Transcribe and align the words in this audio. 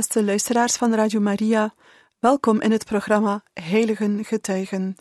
Beste 0.00 0.24
luisteraars 0.24 0.76
van 0.76 0.94
Radio 0.94 1.20
Maria, 1.20 1.74
welkom 2.18 2.60
in 2.60 2.70
het 2.70 2.84
programma 2.84 3.42
Heiligen 3.52 4.24
Getuigen. 4.24 4.96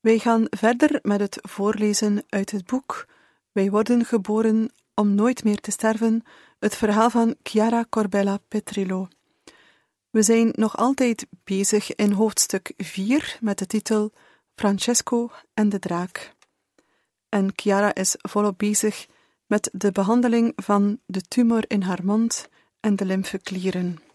Wij 0.00 0.18
gaan 0.18 0.46
verder 0.50 0.98
met 1.02 1.20
het 1.20 1.38
voorlezen 1.42 2.24
uit 2.28 2.50
het 2.50 2.66
boek 2.66 3.06
Wij 3.52 3.70
worden 3.70 4.04
geboren 4.04 4.72
om 4.94 5.14
nooit 5.14 5.44
meer 5.44 5.60
te 5.60 5.70
sterven, 5.70 6.22
het 6.58 6.76
verhaal 6.76 7.10
van 7.10 7.36
Chiara 7.42 7.84
Corbella 7.88 8.38
Petrillo. 8.48 9.08
We 10.10 10.22
zijn 10.22 10.52
nog 10.52 10.76
altijd 10.76 11.26
bezig 11.44 11.94
in 11.94 12.12
hoofdstuk 12.12 12.72
4 12.76 13.38
met 13.40 13.58
de 13.58 13.66
titel 13.66 14.12
Francesco 14.54 15.30
en 15.54 15.68
de 15.68 15.78
draak. 15.78 16.34
En 17.28 17.52
Chiara 17.56 17.94
is 17.94 18.16
volop 18.18 18.58
bezig 18.58 19.06
met 19.46 19.70
de 19.72 19.92
behandeling 19.92 20.52
van 20.56 21.00
de 21.06 21.20
tumor 21.20 21.64
in 21.68 21.82
haar 21.82 22.04
mond 22.04 22.48
en 22.80 22.96
de 22.96 23.04
lymfeklieren. 23.04 24.07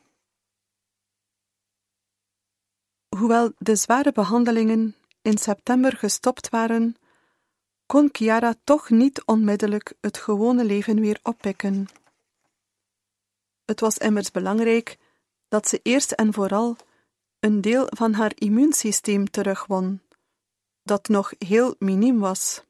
Hoewel 3.18 3.54
de 3.58 3.76
zware 3.76 4.12
behandelingen 4.12 4.96
in 5.22 5.38
september 5.38 5.98
gestopt 5.98 6.50
waren, 6.50 6.96
kon 7.86 8.10
Chiara 8.12 8.56
toch 8.64 8.90
niet 8.90 9.24
onmiddellijk 9.26 9.94
het 10.02 10.18
gewone 10.18 10.66
leven 10.66 11.00
weer 11.00 11.20
oppikken. 11.24 11.88
Het 13.66 13.80
was 13.80 13.98
immers 13.98 14.32
belangrijk 14.32 14.98
dat 15.48 15.68
ze 15.68 15.80
eerst 15.84 16.12
en 16.12 16.34
vooral 16.34 16.76
een 17.40 17.62
deel 17.62 17.88
van 17.90 18.14
haar 18.14 18.32
immuunsysteem 18.36 19.30
terugwon, 19.30 20.02
dat 20.84 21.08
nog 21.08 21.34
heel 21.38 21.76
miniem 21.80 22.20
was. 22.20 22.64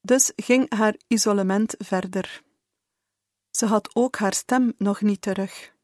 Dus 0.00 0.32
ging 0.36 0.74
haar 0.74 0.96
isolement 1.06 1.74
verder. 1.78 2.42
Ze 3.50 3.66
had 3.66 3.94
ook 3.94 4.16
haar 4.16 4.34
stem 4.34 4.74
nog 4.78 5.00
niet 5.00 5.20
terug. 5.20 5.76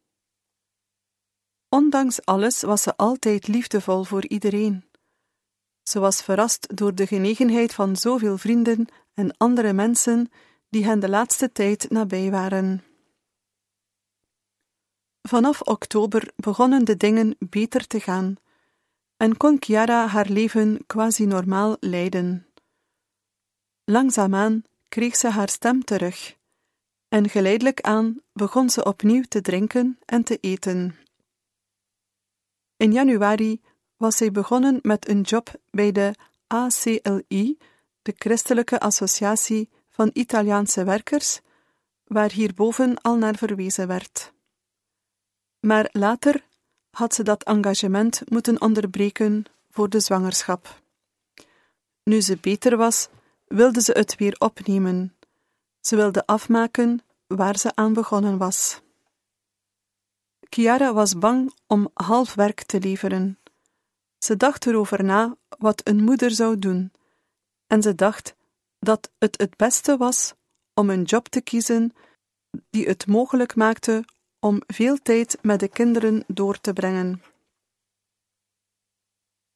Ondanks 1.75 2.25
alles 2.25 2.63
was 2.63 2.83
ze 2.83 2.97
altijd 2.97 3.49
liefdevol 3.49 4.05
voor 4.05 4.27
iedereen. 4.27 4.85
Ze 5.83 5.99
was 5.99 6.23
verrast 6.23 6.77
door 6.77 6.95
de 6.95 7.07
genegenheid 7.07 7.75
van 7.75 7.97
zoveel 7.97 8.39
vrienden 8.39 8.87
en 9.15 9.37
andere 9.37 9.73
mensen 9.73 10.31
die 10.69 10.85
hen 10.85 11.01
de 11.01 11.09
laatste 11.09 11.53
tijd 11.53 11.91
nabij 11.91 12.31
waren. 12.31 12.85
Vanaf 15.23 15.61
oktober 15.61 16.33
begonnen 16.37 16.85
de 16.85 16.97
dingen 16.97 17.37
beter 17.39 17.87
te 17.87 18.01
gaan 18.01 18.37
en 19.17 19.37
kon 19.37 19.57
Chiara 19.61 20.07
haar 20.07 20.29
leven 20.29 20.87
quasi 20.87 21.27
normaal 21.27 21.77
leiden. 21.81 22.47
Langzaamaan 23.85 24.63
kreeg 24.89 25.17
ze 25.17 25.29
haar 25.29 25.49
stem 25.49 25.85
terug 25.85 26.37
en 27.09 27.29
geleidelijk 27.29 27.81
aan 27.81 28.21
begon 28.33 28.71
ze 28.71 28.85
opnieuw 28.85 29.23
te 29.29 29.41
drinken 29.41 29.99
en 30.05 30.25
te 30.25 30.39
eten. 30.41 31.04
In 32.77 32.93
januari 32.93 33.61
was 33.97 34.17
zij 34.17 34.31
begonnen 34.31 34.79
met 34.83 35.09
een 35.09 35.21
job 35.21 35.51
bij 35.71 35.93
de 35.93 36.15
ACLI, 36.47 37.59
de 38.03 38.15
Christelijke 38.17 38.81
Associatie 38.81 39.69
van 39.91 40.11
Italiaanse 40.13 40.85
Werkers, 40.85 41.41
waar 42.05 42.31
hierboven 42.33 43.01
al 43.01 43.17
naar 43.17 43.37
verwezen 43.37 43.87
werd. 43.87 44.33
Maar 45.61 45.89
later 45.93 46.45
had 46.91 47.15
ze 47.15 47.23
dat 47.23 47.43
engagement 47.43 48.23
moeten 48.31 48.61
onderbreken 48.61 49.45
voor 49.71 49.89
de 49.89 50.01
zwangerschap. 50.01 50.83
Nu 52.03 52.21
ze 52.21 52.39
beter 52.41 52.77
was, 52.77 53.09
wilde 53.47 53.81
ze 53.81 53.93
het 53.93 54.17
weer 54.17 54.37
opnemen. 54.39 55.17
Ze 55.81 55.97
wilde 55.97 56.27
afmaken 56.27 57.03
waar 57.27 57.59
ze 57.59 57.75
aan 57.75 57.93
begonnen 57.93 58.39
was. 58.39 58.81
Chiara 60.55 60.93
was 60.93 61.19
bang 61.19 61.53
om 61.67 61.91
half 61.95 62.35
werk 62.35 62.63
te 62.63 62.81
leveren. 62.81 63.39
Ze 64.19 64.37
dacht 64.37 64.67
erover 64.67 65.05
na 65.05 65.37
wat 65.59 65.81
een 65.89 66.05
moeder 66.05 66.31
zou 66.31 66.59
doen, 66.59 66.93
en 67.67 67.83
ze 67.83 67.95
dacht 67.95 68.35
dat 68.79 69.11
het 69.19 69.39
het 69.39 69.57
beste 69.57 69.97
was 69.97 70.35
om 70.75 70.91
een 70.91 71.03
job 71.03 71.29
te 71.29 71.41
kiezen 71.41 71.93
die 72.71 72.87
het 72.87 73.07
mogelijk 73.07 73.55
maakte 73.55 74.05
om 74.41 74.63
veel 74.67 74.97
tijd 74.97 75.39
met 75.43 75.61
de 75.61 75.69
kinderen 75.69 76.25
door 76.27 76.61
te 76.61 76.73
brengen. 76.73 77.23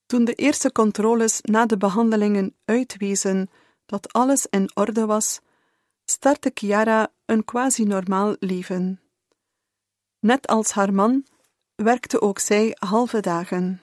Toen 0.07 0.25
de 0.25 0.35
eerste 0.35 0.73
controles 0.73 1.41
na 1.43 1.67
de 1.67 1.77
behandelingen 1.77 2.57
uitwezen 2.65 3.51
dat 3.87 4.13
alles 4.13 4.47
in 4.47 4.71
orde 4.75 5.07
was, 5.07 5.41
startte 6.05 6.51
Chiara 6.55 7.13
een 7.25 7.45
quasi-normaal 7.45 8.37
leven. 8.39 9.08
Net 10.21 10.47
als 10.47 10.71
haar 10.71 10.95
man 10.95 11.27
werkte 11.75 12.21
ook 12.21 12.39
zij 12.39 12.77
halve 12.79 13.21
dagen. 13.21 13.83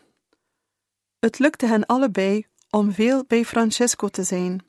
Het 1.20 1.40
lukte 1.40 1.66
hen 1.66 1.86
allebei 1.86 2.48
om 2.70 2.92
veel 2.92 3.26
bij 3.26 3.46
Francesco 3.46 4.08
te 4.08 4.24
zijn. 4.24 4.66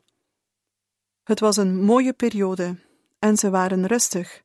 Het 1.22 1.40
was 1.40 1.56
een 1.56 1.82
mooie 1.82 2.12
periode 2.12 2.78
en 3.18 3.36
ze 3.36 3.50
waren 3.50 3.86
rustig, 3.86 4.42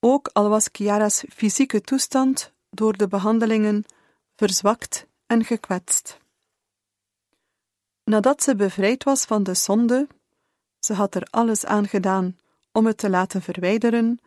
ook 0.00 0.28
al 0.32 0.48
was 0.48 0.68
Chiara's 0.72 1.24
fysieke 1.28 1.80
toestand 1.80 2.52
door 2.70 2.96
de 2.96 3.08
behandelingen 3.08 3.84
verzwakt 4.36 5.06
en 5.26 5.44
gekwetst. 5.44 6.18
Nadat 8.04 8.42
ze 8.42 8.56
bevrijd 8.56 9.04
was 9.04 9.24
van 9.24 9.42
de 9.42 9.54
zonde, 9.54 10.08
ze 10.78 10.92
had 10.92 11.14
er 11.14 11.26
alles 11.30 11.64
aan 11.64 11.88
gedaan 11.88 12.38
om 12.72 12.86
het 12.86 12.98
te 12.98 13.10
laten 13.10 13.42
verwijderen, 13.42 14.20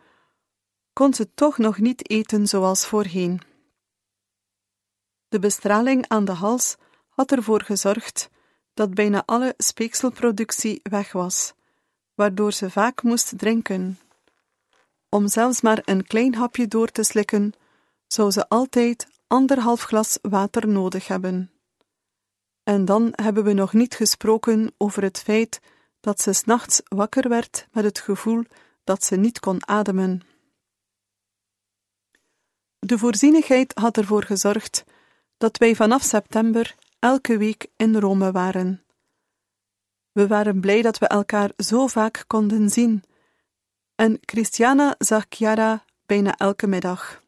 kon 0.94 1.14
ze 1.14 1.34
toch 1.34 1.58
nog 1.58 1.78
niet 1.78 2.10
eten 2.10 2.46
zoals 2.46 2.86
voorheen. 2.86 3.40
De 5.28 5.38
bestraling 5.38 6.08
aan 6.08 6.24
de 6.24 6.32
hals 6.32 6.76
had 7.08 7.32
ervoor 7.32 7.62
gezorgd 7.62 8.30
dat 8.74 8.94
bijna 8.94 9.22
alle 9.26 9.54
speekselproductie 9.56 10.80
weg 10.82 11.12
was, 11.12 11.52
waardoor 12.14 12.52
ze 12.52 12.70
vaak 12.70 13.02
moest 13.02 13.38
drinken. 13.38 13.98
Om 15.08 15.28
zelfs 15.28 15.60
maar 15.60 15.82
een 15.84 16.06
klein 16.06 16.34
hapje 16.34 16.68
door 16.68 16.88
te 16.88 17.02
slikken, 17.02 17.52
zou 18.06 18.30
ze 18.30 18.48
altijd 18.48 19.06
anderhalf 19.26 19.82
glas 19.82 20.18
water 20.22 20.68
nodig 20.68 21.08
hebben. 21.08 21.50
En 22.62 22.84
dan 22.84 23.12
hebben 23.12 23.44
we 23.44 23.52
nog 23.52 23.72
niet 23.72 23.94
gesproken 23.94 24.74
over 24.76 25.02
het 25.02 25.18
feit 25.18 25.60
dat 26.00 26.20
ze 26.20 26.32
s'nachts 26.32 26.80
wakker 26.88 27.28
werd 27.28 27.66
met 27.72 27.84
het 27.84 27.98
gevoel 27.98 28.44
dat 28.84 29.04
ze 29.04 29.16
niet 29.16 29.40
kon 29.40 29.68
ademen. 29.68 30.33
De 32.84 32.98
voorzienigheid 32.98 33.72
had 33.74 33.96
ervoor 33.96 34.22
gezorgd 34.22 34.84
dat 35.36 35.58
wij 35.58 35.74
vanaf 35.74 36.02
september 36.02 36.74
elke 36.98 37.36
week 37.36 37.66
in 37.76 37.96
Rome 37.96 38.32
waren. 38.32 38.82
We 40.12 40.26
waren 40.26 40.60
blij 40.60 40.82
dat 40.82 40.98
we 40.98 41.06
elkaar 41.06 41.50
zo 41.56 41.86
vaak 41.86 42.24
konden 42.26 42.70
zien, 42.70 43.02
en 43.94 44.18
Christiana 44.20 44.94
zag 44.98 45.24
Chiara 45.28 45.84
bijna 46.06 46.36
elke 46.36 46.66
middag. 46.66 47.22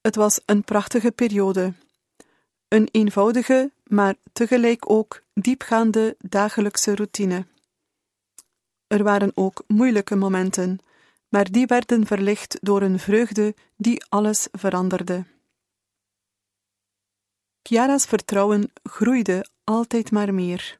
Het 0.00 0.16
was 0.16 0.40
een 0.46 0.64
prachtige 0.64 1.10
periode, 1.10 1.72
een 2.68 2.88
eenvoudige, 2.90 3.70
maar 3.84 4.14
tegelijk 4.32 4.90
ook 4.90 5.22
diepgaande 5.34 6.16
dagelijkse 6.18 6.94
routine. 6.94 7.46
Er 8.86 9.02
waren 9.02 9.32
ook 9.34 9.62
moeilijke 9.66 10.16
momenten, 10.16 10.80
maar 11.30 11.50
die 11.50 11.66
werden 11.66 12.06
verlicht 12.06 12.58
door 12.60 12.82
een 12.82 12.98
vreugde 12.98 13.54
die 13.76 14.04
alles 14.08 14.48
veranderde. 14.52 15.24
Chiara's 17.62 18.04
vertrouwen 18.04 18.72
groeide 18.82 19.46
altijd 19.64 20.10
maar 20.10 20.34
meer. 20.34 20.78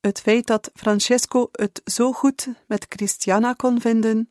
Het 0.00 0.20
feit 0.20 0.46
dat 0.46 0.70
Francesco 0.74 1.48
het 1.52 1.80
zo 1.84 2.12
goed 2.12 2.48
met 2.66 2.86
Christiana 2.88 3.52
kon 3.52 3.80
vinden, 3.80 4.30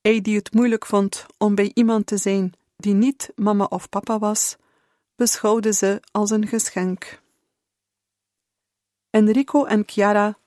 hij 0.00 0.20
die 0.20 0.36
het 0.36 0.52
moeilijk 0.52 0.86
vond 0.86 1.26
om 1.38 1.54
bij 1.54 1.70
iemand 1.74 2.06
te 2.06 2.16
zijn 2.16 2.52
die 2.76 2.94
niet 2.94 3.32
mama 3.34 3.64
of 3.64 3.88
papa 3.88 4.18
was, 4.18 4.56
beschouwde 5.14 5.72
ze 5.72 6.02
als 6.10 6.30
een 6.30 6.46
geschenk. 6.46 7.20
Enrico 9.10 9.64
en 9.64 9.82
Chiara 9.86 10.38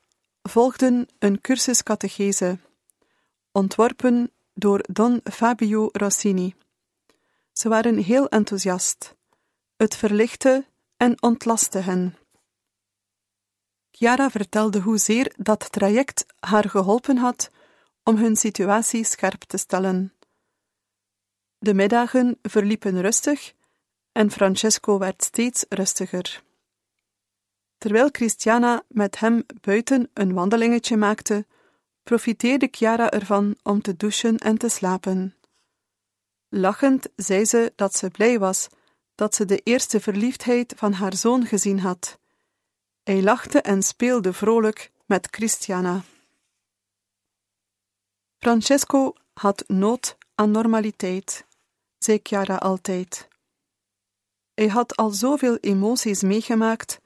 volgden 0.44 1.08
een 1.20 1.42
cursus 1.42 1.84
catechese, 1.84 2.60
ontworpen 3.56 4.32
door 4.54 4.84
Don 4.92 5.22
Fabio 5.24 5.90
Rossini. 5.92 6.56
Ze 7.52 7.70
waren 7.70 7.98
heel 7.98 8.30
enthousiast. 8.30 9.16
Het 9.76 9.96
verlichtte 9.96 10.66
en 10.98 11.22
ontlastte 11.22 11.78
hen. 11.78 12.18
Chiara 13.92 14.30
vertelde 14.30 14.80
hoezeer 14.80 15.34
dat 15.38 15.72
traject 15.72 16.26
haar 16.40 16.70
geholpen 16.70 17.18
had 17.18 17.52
om 18.04 18.18
hun 18.18 18.36
situatie 18.36 19.04
scherp 19.04 19.42
te 19.42 19.58
stellen. 19.58 20.14
De 21.58 21.74
middagen 21.74 22.38
verliepen 22.42 23.02
rustig 23.02 23.54
en 24.12 24.32
Francesco 24.32 24.98
werd 24.98 25.24
steeds 25.24 25.66
rustiger. 25.70 26.44
Terwijl 27.78 28.10
Christiana 28.12 28.84
met 28.88 29.20
hem 29.20 29.46
buiten 29.62 30.10
een 30.14 30.34
wandelingetje 30.34 30.98
maakte, 30.98 31.46
profiteerde 32.06 32.68
Chiara 32.72 33.10
ervan 33.12 33.56
om 33.64 33.82
te 33.82 33.96
douchen 33.96 34.38
en 34.38 34.58
te 34.58 34.70
slapen. 34.70 35.36
Lachend 36.50 37.08
zei 37.16 37.46
ze 37.46 37.74
dat 37.76 37.96
ze 37.96 38.10
blij 38.10 38.40
was 38.40 38.68
dat 39.16 39.36
ze 39.36 39.46
de 39.46 39.58
eerste 39.58 40.00
verliefdheid 40.00 40.74
van 40.78 40.94
haar 40.94 41.16
zoon 41.16 41.46
gezien 41.46 41.80
had. 41.80 42.20
Hij 43.04 43.22
lachte 43.22 43.62
en 43.62 43.84
speelde 43.84 44.34
vrolijk 44.34 44.92
met 45.06 45.28
Christiana. 45.32 46.04
Francesco 48.38 49.14
had 49.34 49.64
nood 49.68 50.18
aan 50.36 50.52
normaliteit, 50.52 51.46
zei 51.98 52.20
Chiara 52.24 52.56
altijd. 52.56 53.28
Hij 54.54 54.68
had 54.68 54.96
al 54.96 55.10
zoveel 55.10 55.58
emoties 55.58 56.22
meegemaakt 56.22 57.00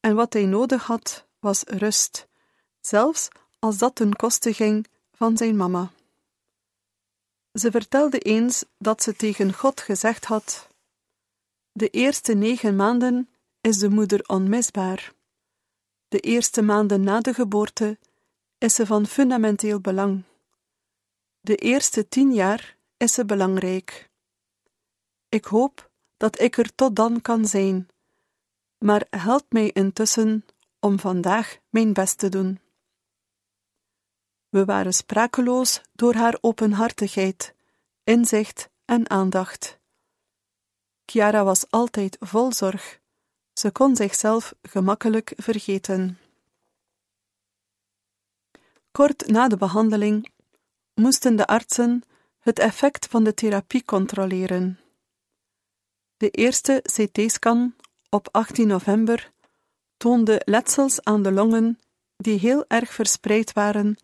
en 0.00 0.14
wat 0.14 0.32
hij 0.32 0.44
nodig 0.44 0.86
had 0.86 1.26
was 1.38 1.62
rust, 1.62 2.28
zelfs 2.80 3.28
als 3.60 3.78
dat 3.78 3.94
ten 3.94 4.16
koste 4.16 4.52
ging 4.54 4.86
van 5.12 5.36
zijn 5.36 5.56
mama. 5.56 5.90
Ze 7.52 7.70
vertelde 7.70 8.18
eens 8.18 8.64
dat 8.78 9.02
ze 9.02 9.16
tegen 9.16 9.52
God 9.52 9.80
gezegd 9.80 10.24
had: 10.24 10.68
De 11.72 11.88
eerste 11.88 12.34
negen 12.34 12.76
maanden 12.76 13.28
is 13.60 13.78
de 13.78 13.88
moeder 13.88 14.24
onmisbaar. 14.26 15.12
De 16.08 16.20
eerste 16.20 16.62
maanden 16.62 17.02
na 17.02 17.20
de 17.20 17.34
geboorte 17.34 17.98
is 18.58 18.74
ze 18.74 18.86
van 18.86 19.06
fundamenteel 19.06 19.80
belang. 19.80 20.22
De 21.40 21.56
eerste 21.56 22.08
tien 22.08 22.32
jaar 22.32 22.76
is 22.96 23.12
ze 23.12 23.24
belangrijk. 23.24 24.10
Ik 25.28 25.44
hoop 25.44 25.90
dat 26.16 26.40
ik 26.40 26.56
er 26.56 26.74
tot 26.74 26.96
dan 26.96 27.20
kan 27.20 27.46
zijn, 27.46 27.88
maar 28.78 29.06
help 29.10 29.44
mij 29.48 29.70
intussen 29.70 30.44
om 30.80 30.98
vandaag 30.98 31.58
mijn 31.68 31.92
best 31.92 32.18
te 32.18 32.28
doen. 32.28 32.60
We 34.50 34.64
waren 34.64 34.92
sprakeloos 34.92 35.80
door 35.92 36.14
haar 36.14 36.38
openhartigheid, 36.40 37.54
inzicht 38.04 38.68
en 38.84 39.10
aandacht. 39.10 39.78
Chiara 41.04 41.44
was 41.44 41.70
altijd 41.70 42.16
vol 42.20 42.52
zorg. 42.52 43.00
Ze 43.52 43.70
kon 43.70 43.96
zichzelf 43.96 44.54
gemakkelijk 44.62 45.32
vergeten. 45.36 46.18
Kort 48.90 49.26
na 49.26 49.48
de 49.48 49.56
behandeling 49.56 50.30
moesten 50.94 51.36
de 51.36 51.46
artsen 51.46 52.02
het 52.38 52.58
effect 52.58 53.06
van 53.06 53.24
de 53.24 53.34
therapie 53.34 53.84
controleren. 53.84 54.78
De 56.16 56.30
eerste 56.30 56.82
CT-scan 56.82 57.74
op 58.08 58.28
18 58.30 58.66
november 58.66 59.32
toonde 59.96 60.42
letsels 60.44 61.02
aan 61.02 61.22
de 61.22 61.32
longen 61.32 61.78
die 62.16 62.38
heel 62.38 62.64
erg 62.68 62.92
verspreid 62.92 63.52
waren 63.52 63.96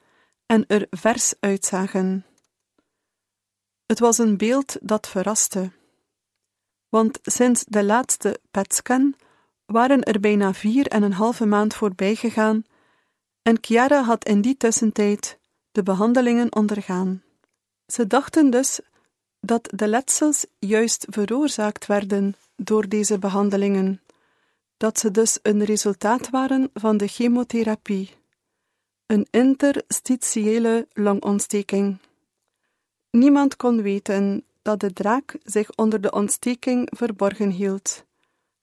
en 0.46 0.66
er 0.66 0.86
vers 0.90 1.34
uitzagen. 1.40 2.24
Het 3.86 3.98
was 3.98 4.18
een 4.18 4.36
beeld 4.36 4.76
dat 4.80 5.08
verraste. 5.08 5.70
Want 6.88 7.18
sinds 7.22 7.64
de 7.68 7.84
laatste 7.84 8.40
PET-scan 8.50 9.14
waren 9.66 10.02
er 10.02 10.20
bijna 10.20 10.54
vier 10.54 10.86
en 10.86 11.02
een 11.02 11.12
halve 11.12 11.46
maand 11.46 11.74
voorbij 11.74 12.14
gegaan 12.14 12.64
en 13.42 13.58
Chiara 13.60 14.02
had 14.02 14.24
in 14.24 14.40
die 14.40 14.56
tussentijd 14.56 15.38
de 15.72 15.82
behandelingen 15.82 16.54
ondergaan. 16.54 17.22
Ze 17.86 18.06
dachten 18.06 18.50
dus 18.50 18.80
dat 19.40 19.68
de 19.74 19.88
letsels 19.88 20.46
juist 20.58 21.06
veroorzaakt 21.10 21.86
werden 21.86 22.34
door 22.56 22.88
deze 22.88 23.18
behandelingen, 23.18 24.02
dat 24.76 24.98
ze 24.98 25.10
dus 25.10 25.38
een 25.42 25.64
resultaat 25.64 26.30
waren 26.30 26.70
van 26.74 26.96
de 26.96 27.06
chemotherapie, 27.06 28.14
een 29.06 29.26
interstitiële 29.30 30.88
longontsteking. 30.92 31.98
Niemand 33.10 33.56
kon 33.56 33.82
weten 33.82 34.44
dat 34.62 34.80
de 34.80 34.92
draak 34.92 35.36
zich 35.44 35.74
onder 35.74 36.00
de 36.00 36.10
ontsteking 36.10 36.88
verborgen 36.96 37.50
hield 37.50 38.04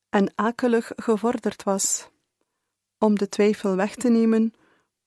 en 0.10 0.32
akelig 0.36 0.92
gevorderd 0.96 1.64
was. 1.64 2.10
Om 2.98 3.18
de 3.18 3.30
twijfel 3.30 3.76
weg 3.76 3.96
te 3.96 4.10
nemen, 4.10 4.54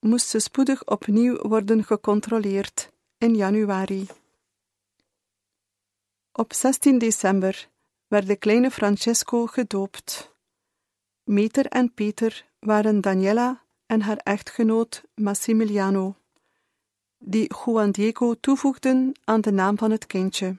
moest 0.00 0.28
ze 0.28 0.38
spoedig 0.38 0.84
opnieuw 0.84 1.36
worden 1.36 1.84
gecontroleerd 1.84 2.90
in 3.18 3.34
januari. 3.34 4.06
Op 6.32 6.52
16 6.52 6.98
december 6.98 7.68
werd 8.06 8.26
de 8.26 8.36
kleine 8.36 8.70
Francesco 8.70 9.46
gedoopt. 9.46 10.34
Meter 11.24 11.66
en 11.66 11.94
Peter 11.94 12.46
waren 12.58 13.00
Daniela 13.00 13.65
en 13.86 14.00
haar 14.00 14.16
echtgenoot 14.16 15.02
Massimiliano, 15.14 16.16
die 17.18 17.54
Juan 17.64 17.90
Diego 17.90 18.34
toevoegden 18.34 19.12
aan 19.24 19.40
de 19.40 19.52
naam 19.52 19.78
van 19.78 19.90
het 19.90 20.06
kindje. 20.06 20.56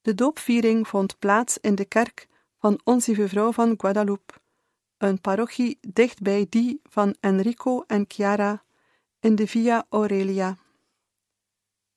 De 0.00 0.14
doopviering 0.14 0.88
vond 0.88 1.18
plaats 1.18 1.58
in 1.58 1.74
de 1.74 1.84
kerk 1.84 2.28
van 2.58 2.80
Onze 2.84 3.28
Vrouw 3.28 3.52
van 3.52 3.74
Guadalupe, 3.76 4.34
een 4.98 5.20
parochie 5.20 5.78
dichtbij 5.80 6.46
die 6.48 6.80
van 6.82 7.16
Enrico 7.20 7.84
en 7.86 8.04
Chiara 8.08 8.64
in 9.20 9.34
de 9.34 9.46
Via 9.46 9.86
Aurelia. 9.88 10.58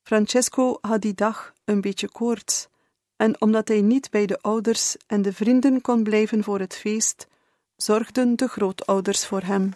Francesco 0.02 0.78
had 0.80 1.00
die 1.00 1.14
dag 1.14 1.54
een 1.64 1.80
beetje 1.80 2.08
koorts, 2.08 2.68
en 3.16 3.40
omdat 3.40 3.68
hij 3.68 3.80
niet 3.80 4.10
bij 4.10 4.26
de 4.26 4.40
ouders 4.40 4.96
en 5.06 5.22
de 5.22 5.32
vrienden 5.32 5.80
kon 5.80 6.02
blijven 6.02 6.44
voor 6.44 6.58
het 6.58 6.76
feest, 6.76 7.28
zorgden 7.82 8.36
de 8.36 8.48
grootouders 8.48 9.26
voor 9.26 9.42
hem. 9.42 9.72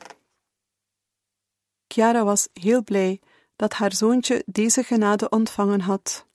Chiara 1.88 2.24
was 2.24 2.48
heel 2.52 2.82
blij 2.82 3.20
dat 3.56 3.72
haar 3.72 3.94
zoontje 3.94 4.42
deze 4.46 4.82
genade 4.82 5.28
ontvangen 5.28 5.80
had. 5.80 6.26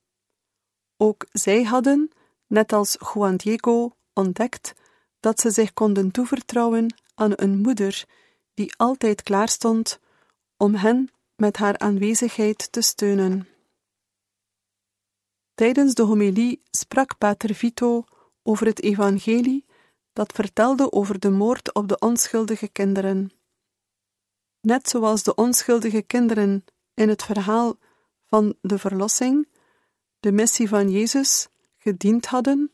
Ook 0.97 1.25
zij 1.31 1.63
hadden, 1.63 2.11
net 2.47 2.73
als 2.73 2.97
Juan 3.13 3.35
Diego, 3.35 3.95
ontdekt 4.13 4.73
dat 5.19 5.39
ze 5.39 5.51
zich 5.51 5.73
konden 5.73 6.11
toevertrouwen 6.11 6.93
aan 7.15 7.31
een 7.35 7.57
moeder 7.57 8.05
die 8.53 8.73
altijd 8.77 9.23
klaar 9.23 9.49
stond 9.49 9.99
om 10.57 10.75
hen 10.75 11.09
met 11.35 11.57
haar 11.57 11.77
aanwezigheid 11.77 12.71
te 12.71 12.81
steunen. 12.81 13.47
Tijdens 15.53 15.93
de 15.93 16.03
homilie 16.03 16.61
sprak 16.71 17.17
Pater 17.17 17.55
Vito 17.55 18.03
over 18.43 18.65
het 18.65 18.81
evangelie 18.81 19.65
dat 20.19 20.31
vertelde 20.31 20.91
over 20.91 21.19
de 21.19 21.29
moord 21.29 21.73
op 21.73 21.87
de 21.87 21.99
onschuldige 21.99 22.67
kinderen. 22.67 23.31
Net 24.61 24.89
zoals 24.89 25.23
de 25.23 25.35
onschuldige 25.35 26.01
kinderen 26.01 26.65
in 26.93 27.09
het 27.09 27.23
verhaal 27.23 27.77
van 28.25 28.55
de 28.61 28.77
verlossing, 28.77 29.47
de 30.19 30.31
missie 30.31 30.67
van 30.67 30.89
Jezus, 30.89 31.47
gediend 31.77 32.25
hadden, 32.25 32.71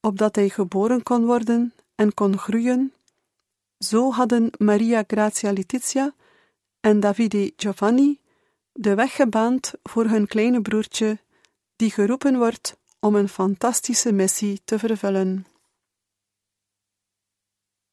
opdat 0.00 0.34
hij 0.34 0.48
geboren 0.48 1.02
kon 1.02 1.24
worden 1.24 1.74
en 1.94 2.14
kon 2.14 2.38
groeien, 2.38 2.92
zo 3.78 4.12
hadden 4.12 4.50
Maria 4.58 5.04
Grazia 5.06 5.52
Letizia 5.52 6.14
en 6.80 7.00
Davide 7.00 7.52
Giovanni 7.56 8.20
de 8.72 8.94
weg 8.94 9.14
gebaand 9.14 9.72
voor 9.82 10.04
hun 10.04 10.26
kleine 10.26 10.62
broertje, 10.62 11.18
die 11.76 11.90
geroepen 11.90 12.38
wordt 12.38 12.76
om 13.00 13.14
een 13.14 13.28
fantastische 13.28 14.12
missie 14.12 14.60
te 14.64 14.78
vervullen. 14.78 15.51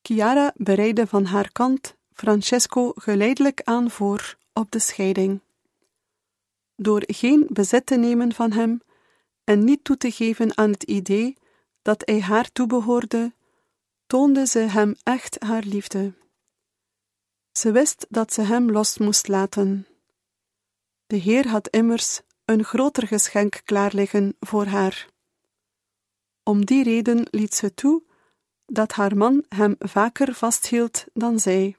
Chiara 0.09 0.53
bereidde 0.55 1.07
van 1.07 1.25
haar 1.25 1.51
kant 1.51 1.95
Francesco 2.13 2.91
geleidelijk 2.95 3.61
aan 3.63 3.91
voor 3.91 4.37
op 4.53 4.71
de 4.71 4.79
scheiding. 4.79 5.41
Door 6.75 7.03
geen 7.05 7.47
bezit 7.49 7.85
te 7.85 7.95
nemen 7.95 8.33
van 8.33 8.51
hem 8.51 8.81
en 9.43 9.63
niet 9.63 9.83
toe 9.83 9.97
te 9.97 10.11
geven 10.11 10.57
aan 10.57 10.71
het 10.71 10.83
idee 10.83 11.37
dat 11.81 12.01
hij 12.05 12.21
haar 12.21 12.51
toebehoorde, 12.51 13.33
toonde 14.07 14.45
ze 14.47 14.59
hem 14.59 14.95
echt 15.03 15.43
haar 15.43 15.63
liefde. 15.63 16.13
Ze 17.51 17.71
wist 17.71 18.05
dat 18.09 18.33
ze 18.33 18.41
hem 18.41 18.71
los 18.71 18.97
moest 18.97 19.27
laten. 19.27 19.87
De 21.07 21.15
Heer 21.15 21.47
had 21.47 21.67
immers 21.67 22.21
een 22.45 22.63
groter 22.63 23.07
geschenk 23.07 23.61
klaar 23.63 23.93
liggen 23.93 24.35
voor 24.39 24.65
haar. 24.65 25.07
Om 26.43 26.65
die 26.65 26.83
reden 26.83 27.27
liet 27.31 27.55
ze 27.55 27.73
toe 27.73 28.07
dat 28.69 28.91
haar 28.91 29.17
man 29.17 29.45
hem 29.49 29.75
vaker 29.79 30.33
vasthield 30.33 31.05
dan 31.13 31.39
zij. 31.39 31.75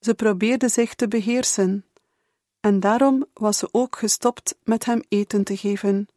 Ze 0.00 0.14
probeerde 0.14 0.68
zich 0.68 0.94
te 0.94 1.08
beheersen, 1.08 1.84
en 2.60 2.80
daarom 2.80 3.26
was 3.32 3.58
ze 3.58 3.68
ook 3.72 3.96
gestopt 3.96 4.58
met 4.64 4.84
hem 4.84 5.02
eten 5.08 5.44
te 5.44 5.56
geven, 5.56 6.08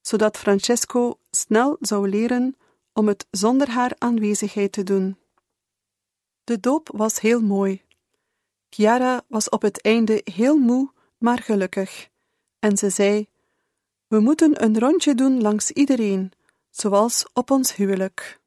zodat 0.00 0.36
Francesco 0.36 1.18
snel 1.30 1.76
zou 1.80 2.08
leren 2.08 2.56
om 2.92 3.08
het 3.08 3.26
zonder 3.30 3.68
haar 3.68 3.92
aanwezigheid 3.98 4.72
te 4.72 4.82
doen. 4.82 5.18
De 6.44 6.60
doop 6.60 6.88
was 6.92 7.20
heel 7.20 7.40
mooi. 7.40 7.82
Chiara 8.70 9.24
was 9.28 9.48
op 9.48 9.62
het 9.62 9.82
einde 9.82 10.20
heel 10.24 10.58
moe, 10.58 10.90
maar 11.18 11.38
gelukkig, 11.38 12.08
en 12.58 12.76
ze 12.76 12.90
zei: 12.90 13.28
We 14.06 14.20
moeten 14.20 14.62
een 14.62 14.78
rondje 14.78 15.14
doen 15.14 15.40
langs 15.40 15.70
iedereen, 15.70 16.32
zoals 16.70 17.26
op 17.32 17.50
ons 17.50 17.74
huwelijk. 17.74 18.40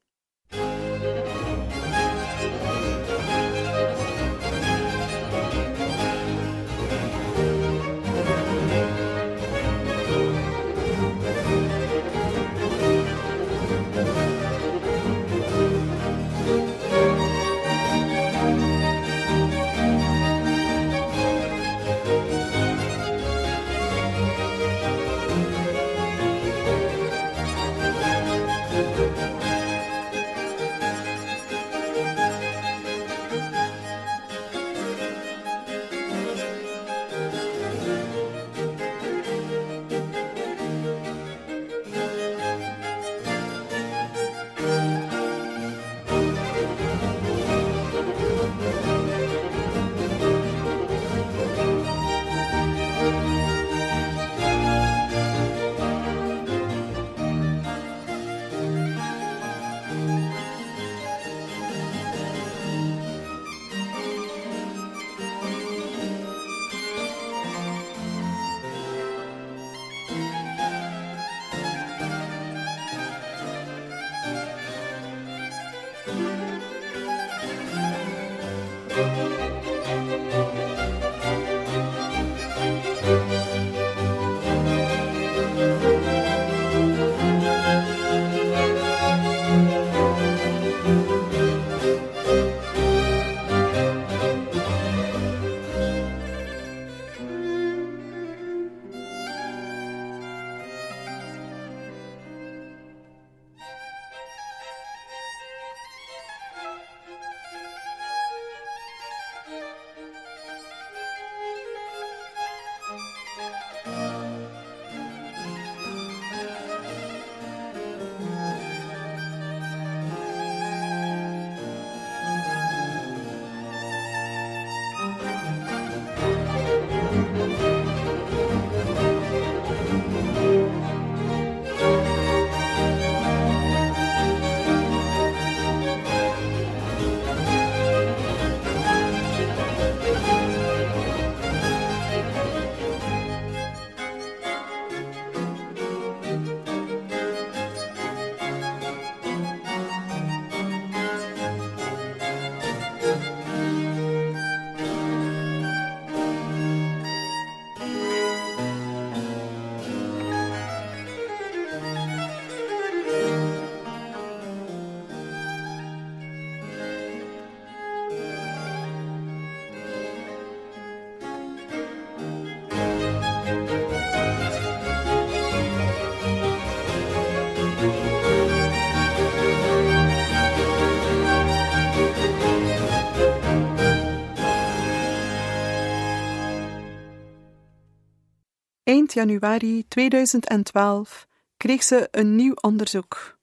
Eind 188.90 189.12
januari 189.12 189.84
2012 189.88 191.26
kreeg 191.56 191.82
ze 191.82 192.08
een 192.10 192.36
nieuw 192.36 192.54
onderzoek. 192.54 193.38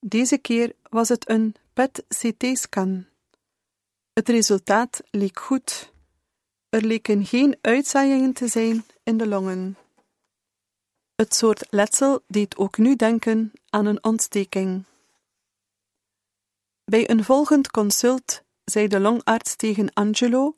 Deze 0.00 0.38
keer 0.38 0.72
was 0.82 1.08
het 1.08 1.28
een 1.28 1.54
PET-CT-scan. 1.72 3.06
Het 4.12 4.28
resultaat 4.28 5.02
leek 5.10 5.40
goed. 5.40 5.92
Er 6.68 6.84
leken 6.84 7.24
geen 7.24 7.56
uitzaaiingen 7.60 8.32
te 8.32 8.48
zijn 8.48 8.84
in 9.02 9.16
de 9.16 9.26
longen. 9.26 9.76
Het 11.14 11.34
soort 11.34 11.66
letsel 11.70 12.22
deed 12.26 12.56
ook 12.56 12.78
nu 12.78 12.96
denken 12.96 13.52
aan 13.70 13.86
een 13.86 14.04
ontsteking. 14.04 14.84
Bij 16.84 17.10
een 17.10 17.24
volgend 17.24 17.70
consult 17.70 18.42
zei 18.64 18.88
de 18.88 19.00
longarts 19.00 19.56
tegen 19.56 19.92
Angelo 19.92 20.56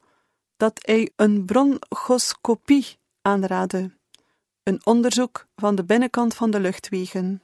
dat 0.56 0.78
hij 0.82 1.12
een 1.16 1.44
bronchoscopie 1.44 2.96
aanraadde, 3.26 3.95
een 4.66 4.80
onderzoek 4.84 5.46
van 5.56 5.74
de 5.74 5.84
binnenkant 5.84 6.34
van 6.34 6.50
de 6.50 6.60
luchtwegen. 6.60 7.42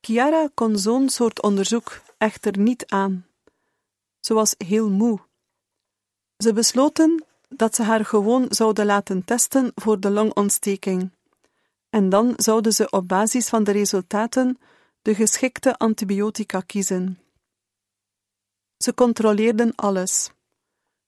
Chiara 0.00 0.48
kon 0.54 0.78
zo'n 0.78 1.08
soort 1.08 1.42
onderzoek 1.42 2.00
echter 2.18 2.58
niet 2.58 2.86
aan. 2.86 3.26
Ze 4.20 4.34
was 4.34 4.54
heel 4.58 4.90
moe. 4.90 5.18
Ze 6.36 6.52
besloten 6.52 7.24
dat 7.48 7.74
ze 7.74 7.82
haar 7.82 8.04
gewoon 8.04 8.46
zouden 8.48 8.86
laten 8.86 9.24
testen 9.24 9.72
voor 9.74 10.00
de 10.00 10.10
longontsteking. 10.10 11.10
En 11.88 12.08
dan 12.08 12.32
zouden 12.36 12.72
ze 12.72 12.90
op 12.90 13.08
basis 13.08 13.48
van 13.48 13.64
de 13.64 13.70
resultaten 13.70 14.58
de 15.02 15.14
geschikte 15.14 15.78
antibiotica 15.78 16.60
kiezen. 16.60 17.18
Ze 18.76 18.94
controleerden 18.94 19.74
alles: 19.74 20.30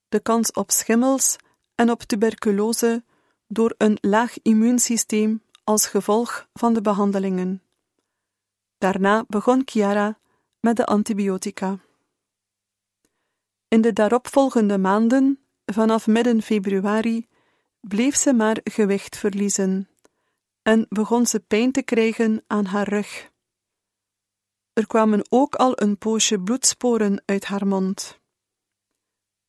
de 0.09 0.21
kans 0.21 0.53
op 0.53 0.71
schimmels 0.71 1.37
en 1.75 1.91
op 1.91 2.03
tuberculose 2.03 3.03
door 3.53 3.75
een 3.79 3.99
laag 4.01 4.43
immuunsysteem 4.43 5.43
als 5.65 5.87
gevolg 5.87 6.49
van 6.53 6.75
de 6.75 6.81
behandelingen. 6.81 7.63
Daarna 8.79 9.25
begon 9.29 9.63
Chiara 9.65 10.19
met 10.61 10.77
de 10.77 10.87
antibiotica. 10.87 11.79
In 13.69 13.81
de 13.81 13.93
daaropvolgende 13.93 14.79
maanden, 14.79 15.39
vanaf 15.65 16.07
midden 16.07 16.43
februari, 16.43 17.29
bleef 17.81 18.17
ze 18.17 18.33
maar 18.33 18.61
gewicht 18.65 19.17
verliezen 19.17 19.89
en 20.63 20.87
begon 20.89 21.27
ze 21.27 21.41
pijn 21.41 21.73
te 21.73 21.83
krijgen 21.83 22.45
aan 22.47 22.65
haar 22.65 22.89
rug. 22.89 23.31
Er 24.73 24.87
kwamen 24.87 25.27
ook 25.29 25.55
al 25.55 25.83
een 25.83 25.99
poosje 25.99 26.41
bloedsporen 26.41 27.23
uit 27.25 27.45
haar 27.45 27.67
mond. 27.67 28.21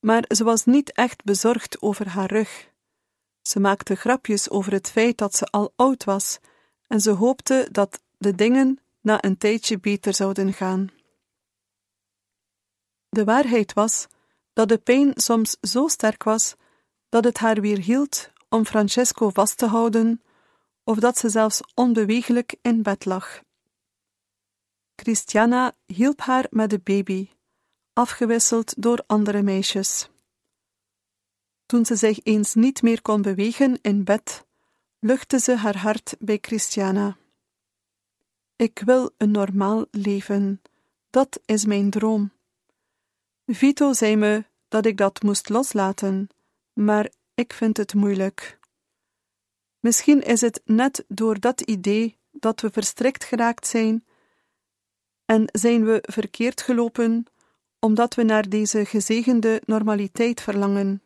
maar 0.00 0.24
ze 0.28 0.44
was 0.44 0.64
niet 0.64 0.92
echt 0.92 1.24
bezorgd 1.24 1.82
over 1.82 2.08
haar 2.08 2.30
rug. 2.30 2.72
Ze 3.48 3.60
maakte 3.60 3.94
grapjes 3.94 4.50
over 4.50 4.72
het 4.72 4.90
feit 4.90 5.18
dat 5.18 5.34
ze 5.36 5.44
al 5.44 5.72
oud 5.76 6.04
was 6.04 6.38
en 6.86 7.00
ze 7.00 7.10
hoopte 7.10 7.68
dat 7.72 8.02
de 8.18 8.34
dingen 8.34 8.78
na 9.00 9.24
een 9.24 9.38
tijdje 9.38 9.78
beter 9.78 10.14
zouden 10.14 10.52
gaan. 10.52 10.88
De 13.08 13.24
waarheid 13.24 13.72
was 13.72 14.06
dat 14.52 14.68
de 14.68 14.78
pijn 14.78 15.12
soms 15.14 15.56
zo 15.60 15.88
sterk 15.88 16.22
was 16.22 16.54
dat 17.08 17.24
het 17.24 17.38
haar 17.38 17.60
weer 17.60 17.78
hield 17.78 18.30
om 18.48 18.64
Francesco 18.64 19.30
vast 19.30 19.58
te 19.58 19.66
houden, 19.66 20.22
of 20.84 20.98
dat 20.98 21.18
ze 21.18 21.28
zelfs 21.28 21.60
onbeweeglijk 21.74 22.54
in 22.62 22.82
bed 22.82 23.04
lag. 23.04 23.40
Christiana 24.96 25.72
hielp 25.86 26.20
haar 26.20 26.46
met 26.50 26.70
de 26.70 26.78
baby, 26.78 27.30
afgewisseld 27.92 28.82
door 28.82 29.02
andere 29.06 29.42
meisjes. 29.42 30.08
Toen 31.74 31.84
ze 31.84 31.96
zich 31.96 32.20
eens 32.22 32.54
niet 32.54 32.82
meer 32.82 33.02
kon 33.02 33.22
bewegen 33.22 33.78
in 33.82 34.04
bed, 34.04 34.46
luchtte 34.98 35.38
ze 35.38 35.56
haar 35.56 35.76
hart 35.76 36.16
bij 36.18 36.38
Christiana. 36.40 37.16
Ik 38.56 38.82
wil 38.84 39.10
een 39.16 39.30
normaal 39.30 39.86
leven, 39.90 40.62
dat 41.10 41.40
is 41.44 41.64
mijn 41.64 41.90
droom. 41.90 42.32
Vito 43.46 43.92
zei 43.92 44.16
me 44.16 44.44
dat 44.68 44.86
ik 44.86 44.96
dat 44.96 45.22
moest 45.22 45.48
loslaten, 45.48 46.28
maar 46.72 47.10
ik 47.34 47.52
vind 47.52 47.76
het 47.76 47.94
moeilijk. 47.94 48.58
Misschien 49.80 50.22
is 50.22 50.40
het 50.40 50.60
net 50.64 51.04
door 51.08 51.40
dat 51.40 51.60
idee 51.60 52.18
dat 52.30 52.60
we 52.60 52.70
verstrikt 52.70 53.24
geraakt 53.24 53.66
zijn 53.66 54.04
en 55.24 55.48
zijn 55.52 55.84
we 55.84 55.98
verkeerd 56.02 56.62
gelopen 56.62 57.26
omdat 57.78 58.14
we 58.14 58.22
naar 58.22 58.48
deze 58.48 58.84
gezegende 58.84 59.62
normaliteit 59.64 60.40
verlangen. 60.40 61.03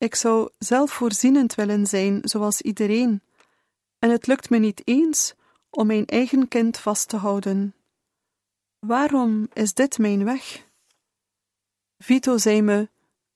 Ik 0.00 0.14
zou 0.14 0.50
zelfvoorzienend 0.58 1.54
willen 1.54 1.86
zijn, 1.86 2.20
zoals 2.22 2.60
iedereen, 2.60 3.22
en 3.98 4.10
het 4.10 4.26
lukt 4.26 4.50
me 4.50 4.58
niet 4.58 4.82
eens 4.84 5.34
om 5.70 5.86
mijn 5.86 6.06
eigen 6.06 6.48
kind 6.48 6.78
vast 6.78 7.08
te 7.08 7.16
houden. 7.16 7.74
Waarom 8.78 9.48
is 9.52 9.74
dit 9.74 9.98
mijn 9.98 10.24
weg? 10.24 10.66
Vito 11.98 12.38
zei 12.38 12.62
me 12.62 12.88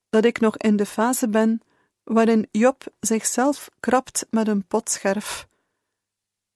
dat 0.09 0.25
ik 0.25 0.39
nog 0.39 0.57
in 0.57 0.75
de 0.75 0.85
fase 0.85 1.29
ben 1.29 1.61
waarin 2.03 2.47
Job 2.51 2.83
zichzelf 2.99 3.69
krabt 3.79 4.27
met 4.29 4.47
een 4.47 4.67
potscherf. 4.67 5.47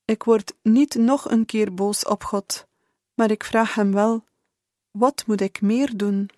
Ik 0.05 0.23
word 0.23 0.55
niet 0.61 0.95
nog 0.95 1.31
een 1.31 1.45
keer 1.45 1.73
boos 1.73 2.05
op 2.05 2.23
God, 2.23 2.67
maar 3.13 3.31
ik 3.31 3.43
vraag 3.43 3.75
hem 3.75 3.91
wel: 3.91 4.23
wat 4.91 5.27
moet 5.27 5.41
ik 5.41 5.61
meer 5.61 5.97
doen? 5.97 6.29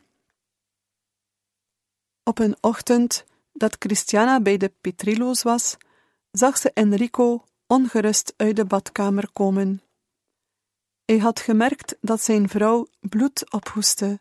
Op 2.24 2.40
een 2.40 2.56
ochtend 2.62 3.30
dat 3.54 3.76
Christiana 3.80 4.42
bij 4.42 4.58
de 4.58 4.74
Petrillo's 4.82 5.42
was, 5.42 5.78
zag 6.32 6.58
ze 6.58 6.72
Enrico 6.74 7.44
ongerust 7.68 8.34
uit 8.38 8.56
de 8.56 8.66
badkamer 8.66 9.32
komen. 9.32 9.82
Hij 11.06 11.18
had 11.18 11.40
gemerkt 11.40 11.98
dat 12.02 12.22
zijn 12.22 12.50
vrouw 12.50 12.88
bloed 13.00 13.52
ophoestte, 13.52 14.20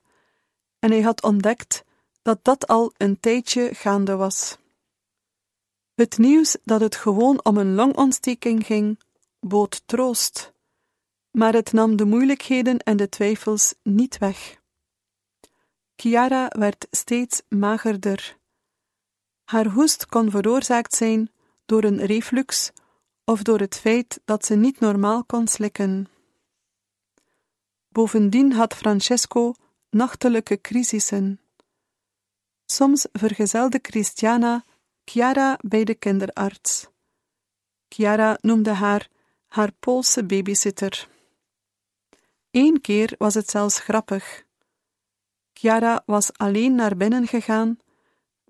en 0.79 0.91
hij 0.91 1.01
had 1.01 1.23
ontdekt 1.23 1.85
dat 2.23 2.45
dat 2.45 2.67
al 2.67 2.93
een 2.97 3.21
tijdje 3.21 3.75
gaande 3.75 4.17
was. 4.17 4.59
Het 5.95 6.19
nieuws 6.19 6.57
dat 6.65 6.81
het 6.81 6.97
gewoon 6.97 7.45
om 7.45 7.57
een 7.57 7.75
longontsteking 7.75 8.67
ging, 8.67 9.01
bood 9.41 9.83
troost, 9.87 10.53
maar 11.31 11.53
het 11.53 11.73
nam 11.73 11.97
de 11.97 12.05
moeilijkheden 12.05 12.79
en 12.79 12.97
de 12.97 13.09
twijfels 13.09 13.75
niet 13.83 14.19
weg. 14.19 14.61
Chiara 15.97 16.49
werd 16.49 16.87
steeds 16.91 17.43
magerder. 17.49 18.40
Haar 19.51 19.67
hoest 19.67 20.07
kon 20.07 20.31
veroorzaakt 20.31 20.95
zijn 20.95 21.31
door 21.67 21.85
een 21.85 22.07
reflux 22.07 22.71
of 23.25 23.43
door 23.43 23.59
het 23.59 23.77
feit 23.77 24.21
dat 24.25 24.45
ze 24.45 24.55
niet 24.55 24.81
normaal 24.81 25.25
kon 25.25 25.49
slikken. 25.49 26.09
Bovendien 27.89 28.53
had 28.53 28.75
Francesco 28.75 29.55
nachtelijke 29.91 30.61
crisissen. 30.61 31.41
Soms 32.67 33.07
vergezelde 33.13 33.79
Christiana 33.83 34.65
Chiara 35.05 35.59
bij 35.61 35.85
de 35.85 35.95
kinderarts. 35.95 36.87
Chiara 37.89 38.39
noemde 38.41 38.71
haar 38.73 39.09
haar 39.47 39.73
Poolse 39.81 40.25
babysitter. 40.25 41.09
Eén 42.51 42.81
keer 42.81 43.15
was 43.19 43.35
het 43.35 43.51
zelfs 43.51 43.79
grappig. 43.79 44.45
Chiara 45.53 46.03
was 46.07 46.33
alleen 46.33 46.75
naar 46.75 46.97
binnen 46.97 47.27
gegaan. 47.27 47.79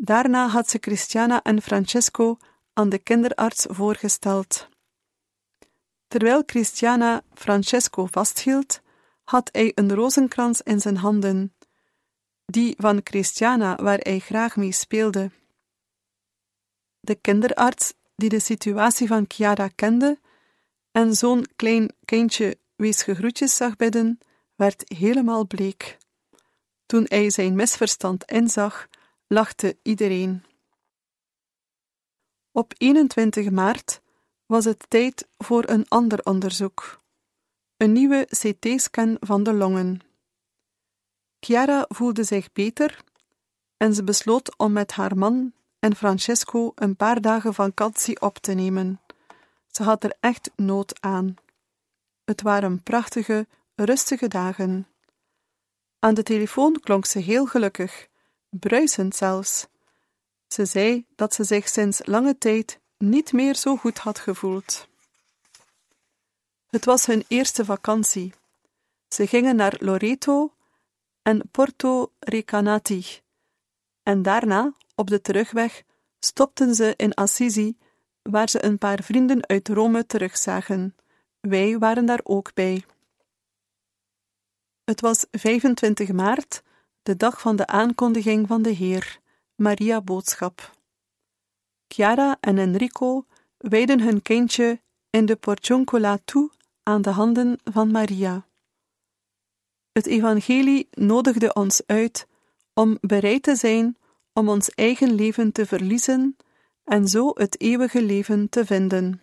Daarna 0.03 0.49
had 0.49 0.71
ze 0.71 0.79
Christiana 0.81 1.43
en 1.43 1.63
Francesco 1.63 2.37
aan 2.73 2.89
de 2.89 2.99
kinderarts 2.99 3.67
voorgesteld. 3.69 4.69
Terwijl 6.09 6.43
Christiana 6.47 7.23
Francesco 7.35 8.07
vasthield, 8.07 8.81
had 9.25 9.49
hij 9.53 9.73
een 9.75 9.95
rozenkrans 9.95 10.61
in 10.61 10.81
zijn 10.81 10.97
handen, 10.97 11.55
die 12.45 12.75
van 12.79 13.01
Christiana 13.05 13.77
waar 13.77 13.99
hij 13.99 14.19
graag 14.19 14.57
mee 14.57 14.73
speelde. 14.73 15.31
De 17.01 17.15
kinderarts, 17.15 17.95
die 18.17 18.29
de 18.29 18.41
situatie 18.41 19.07
van 19.07 19.25
Chiara 19.29 19.69
kende 19.69 20.19
en 20.91 21.15
zo'n 21.15 21.47
klein 21.57 21.93
kindje 22.05 22.59
weesgegroetjes 22.77 23.57
zag 23.57 23.77
bidden, 23.77 24.19
werd 24.55 24.85
helemaal 24.87 25.47
bleek. 25.47 25.99
Toen 26.87 27.05
hij 27.09 27.31
zijn 27.31 27.55
misverstand 27.55 28.25
inzag, 28.25 28.89
lachte 29.33 29.79
iedereen. 29.83 30.45
Op 32.53 32.73
21 32.77 33.51
maart 33.51 34.01
was 34.47 34.65
het 34.65 34.85
tijd 34.89 35.29
voor 35.39 35.69
een 35.69 35.89
ander 35.89 36.25
onderzoek. 36.25 37.01
Een 37.77 37.93
nieuwe 37.93 38.27
CT-scan 38.29 39.17
van 39.21 39.43
de 39.43 39.53
longen. 39.53 40.01
Chiara 41.41 41.85
voelde 41.89 42.25
zich 42.25 42.53
beter 42.53 43.05
en 43.77 43.95
ze 43.95 44.05
besloot 44.05 44.59
om 44.59 44.73
met 44.73 44.93
haar 44.93 45.17
man 45.17 45.53
en 45.79 45.97
Francesco 45.97 46.73
een 46.75 46.97
paar 46.97 47.21
dagen 47.21 47.55
vakantie 47.55 48.21
op 48.21 48.39
te 48.39 48.53
nemen. 48.53 49.01
Ze 49.67 49.83
had 49.83 50.05
er 50.05 50.17
echt 50.21 50.51
nood 50.57 51.01
aan. 51.01 51.35
Het 52.25 52.43
waren 52.43 52.83
prachtige, 52.83 53.47
rustige 53.75 54.29
dagen. 54.29 54.87
Aan 55.99 56.15
de 56.15 56.23
telefoon 56.23 56.81
klonk 56.81 57.07
ze 57.07 57.19
heel 57.19 57.47
gelukkig, 57.47 58.10
bruisend 58.51 59.17
zelfs. 59.17 59.67
Ze 60.49 60.65
zei 60.65 61.07
dat 61.17 61.35
ze 61.35 61.45
zich 61.45 61.69
sinds 61.69 62.01
lange 62.05 62.39
tijd 62.39 62.81
niet 62.99 63.33
meer 63.33 63.57
zo 63.57 63.77
goed 63.77 63.99
had 63.99 64.19
gevoeld. 64.19 64.89
Het 66.71 66.85
was 66.85 67.07
hun 67.07 67.25
eerste 67.29 67.65
vakantie. 67.65 68.33
Ze 69.09 69.27
gingen 69.27 69.57
naar 69.57 69.77
Loreto 69.79 70.55
en 71.23 71.49
Porto 71.51 72.13
Recanati. 72.19 73.05
En 74.03 74.23
daarna, 74.23 74.73
op 74.95 75.07
de 75.07 75.21
terugweg, 75.21 75.83
stopten 76.19 76.75
ze 76.75 76.95
in 76.97 77.15
Assisi, 77.15 77.77
waar 78.23 78.49
ze 78.49 78.65
een 78.65 78.79
paar 78.79 79.03
vrienden 79.03 79.47
uit 79.49 79.69
Rome 79.69 80.07
terugzagen. 80.07 80.97
Wij 81.41 81.79
waren 81.79 82.07
daar 82.07 82.21
ook 82.23 82.55
bij. 82.55 82.85
Het 84.85 85.01
was 85.01 85.27
25 85.31 86.13
maart, 86.13 86.63
de 87.03 87.17
dag 87.17 87.41
van 87.41 87.57
de 87.57 87.67
aankondiging 87.67 88.47
van 88.47 88.63
de 88.63 88.71
Heer, 88.71 89.21
Maria 89.55 90.01
Boodschap. 90.01 90.79
Chiara 91.89 92.37
en 92.41 92.59
Enrico 92.59 93.27
wijden 93.57 94.01
hun 94.01 94.23
kindje 94.23 94.81
in 95.11 95.27
de 95.27 95.37
Porciuncola 95.37 96.19
toe 96.25 96.51
aan 96.83 97.03
de 97.03 97.11
handen 97.11 97.59
van 97.65 97.91
Maria. 97.91 98.47
Het 99.93 100.07
Evangelie 100.07 100.89
nodigde 100.91 101.53
ons 101.53 101.83
uit 101.87 102.27
om 102.75 102.99
bereid 103.01 103.43
te 103.43 103.57
zijn 103.57 103.97
om 104.33 104.49
ons 104.49 104.71
eigen 104.71 105.15
leven 105.15 105.53
te 105.53 105.67
verliezen 105.67 106.37
en 106.85 107.09
zo 107.09 107.31
het 107.35 107.61
eeuwige 107.61 108.03
leven 108.03 108.49
te 108.49 108.67
vinden. 108.67 109.23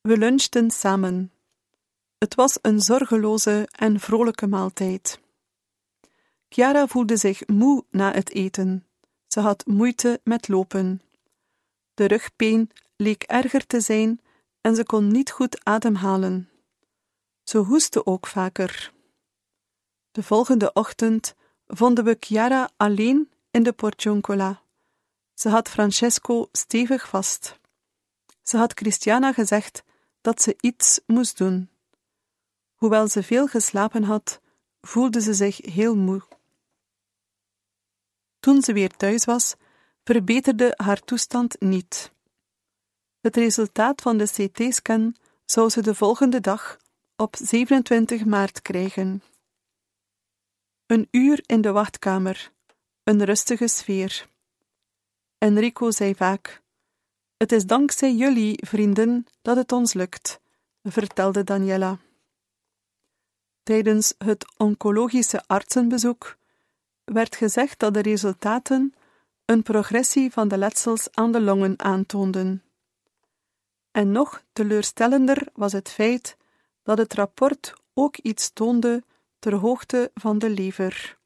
We 0.00 0.16
lunchten 0.18 0.70
samen. 0.70 1.32
Het 2.18 2.34
was 2.34 2.58
een 2.62 2.80
zorgeloze 2.80 3.68
en 3.70 4.00
vrolijke 4.00 4.46
maaltijd. 4.46 5.24
Chiara 6.48 6.86
voelde 6.86 7.16
zich 7.16 7.46
moe 7.46 7.84
na 7.90 8.12
het 8.12 8.30
eten. 8.30 8.86
Ze 9.26 9.40
had 9.40 9.66
moeite 9.66 10.20
met 10.24 10.48
lopen. 10.48 11.00
De 11.94 12.04
rugpijn 12.04 12.70
leek 12.96 13.22
erger 13.22 13.66
te 13.66 13.80
zijn 13.80 14.20
en 14.60 14.74
ze 14.74 14.84
kon 14.84 15.08
niet 15.08 15.30
goed 15.30 15.64
ademhalen. 15.64 16.50
Ze 17.44 17.58
hoestte 17.58 18.06
ook 18.06 18.26
vaker. 18.26 18.92
De 20.10 20.22
volgende 20.22 20.72
ochtend 20.72 21.34
vonden 21.66 22.04
we 22.04 22.16
Chiara 22.20 22.70
alleen 22.76 23.30
in 23.50 23.62
de 23.62 23.72
portioncola. 23.72 24.62
Ze 25.34 25.48
had 25.48 25.68
Francesco 25.68 26.48
stevig 26.52 27.08
vast. 27.08 27.58
Ze 28.42 28.56
had 28.56 28.72
Christiana 28.72 29.32
gezegd 29.32 29.82
dat 30.20 30.42
ze 30.42 30.56
iets 30.60 31.00
moest 31.06 31.38
doen. 31.38 31.70
Hoewel 32.74 33.08
ze 33.08 33.22
veel 33.22 33.46
geslapen 33.46 34.02
had, 34.02 34.40
voelde 34.80 35.20
ze 35.20 35.34
zich 35.34 35.56
heel 35.56 35.96
moe. 35.96 36.35
Toen 38.40 38.62
ze 38.62 38.72
weer 38.72 38.90
thuis 38.90 39.24
was, 39.24 39.54
verbeterde 40.04 40.72
haar 40.76 41.00
toestand 41.00 41.60
niet. 41.60 42.12
Het 43.20 43.36
resultaat 43.36 44.02
van 44.02 44.16
de 44.16 44.24
CT-scan 44.24 45.16
zou 45.44 45.68
ze 45.68 45.82
de 45.82 45.94
volgende 45.94 46.40
dag, 46.40 46.78
op 47.16 47.36
27 47.36 48.24
maart, 48.24 48.62
krijgen. 48.62 49.22
Een 50.86 51.08
uur 51.10 51.42
in 51.46 51.60
de 51.60 51.72
wachtkamer, 51.72 52.52
een 53.04 53.24
rustige 53.24 53.68
sfeer. 53.68 54.28
Enrico 55.38 55.90
zei 55.90 56.14
vaak: 56.14 56.62
Het 57.36 57.52
is 57.52 57.66
dankzij 57.66 58.14
jullie, 58.14 58.58
vrienden, 58.66 59.26
dat 59.42 59.56
het 59.56 59.72
ons 59.72 59.92
lukt, 59.92 60.40
vertelde 60.82 61.44
Daniela. 61.44 61.98
Tijdens 63.62 64.14
het 64.18 64.46
oncologische 64.56 65.42
artsenbezoek 65.46 66.36
werd 67.06 67.36
gezegd 67.36 67.78
dat 67.78 67.94
de 67.94 68.02
resultaten 68.02 68.94
een 69.44 69.62
progressie 69.62 70.30
van 70.32 70.48
de 70.48 70.58
letsels 70.58 71.08
aan 71.10 71.32
de 71.32 71.40
longen 71.40 71.80
aantoonden. 71.80 72.62
En 73.90 74.12
nog 74.12 74.42
teleurstellender 74.52 75.48
was 75.54 75.72
het 75.72 75.90
feit 75.90 76.36
dat 76.82 76.98
het 76.98 77.14
rapport 77.14 77.74
ook 77.94 78.16
iets 78.16 78.50
toonde 78.52 79.02
ter 79.38 79.54
hoogte 79.54 80.10
van 80.14 80.38
de 80.38 80.50
lever. 80.50 81.18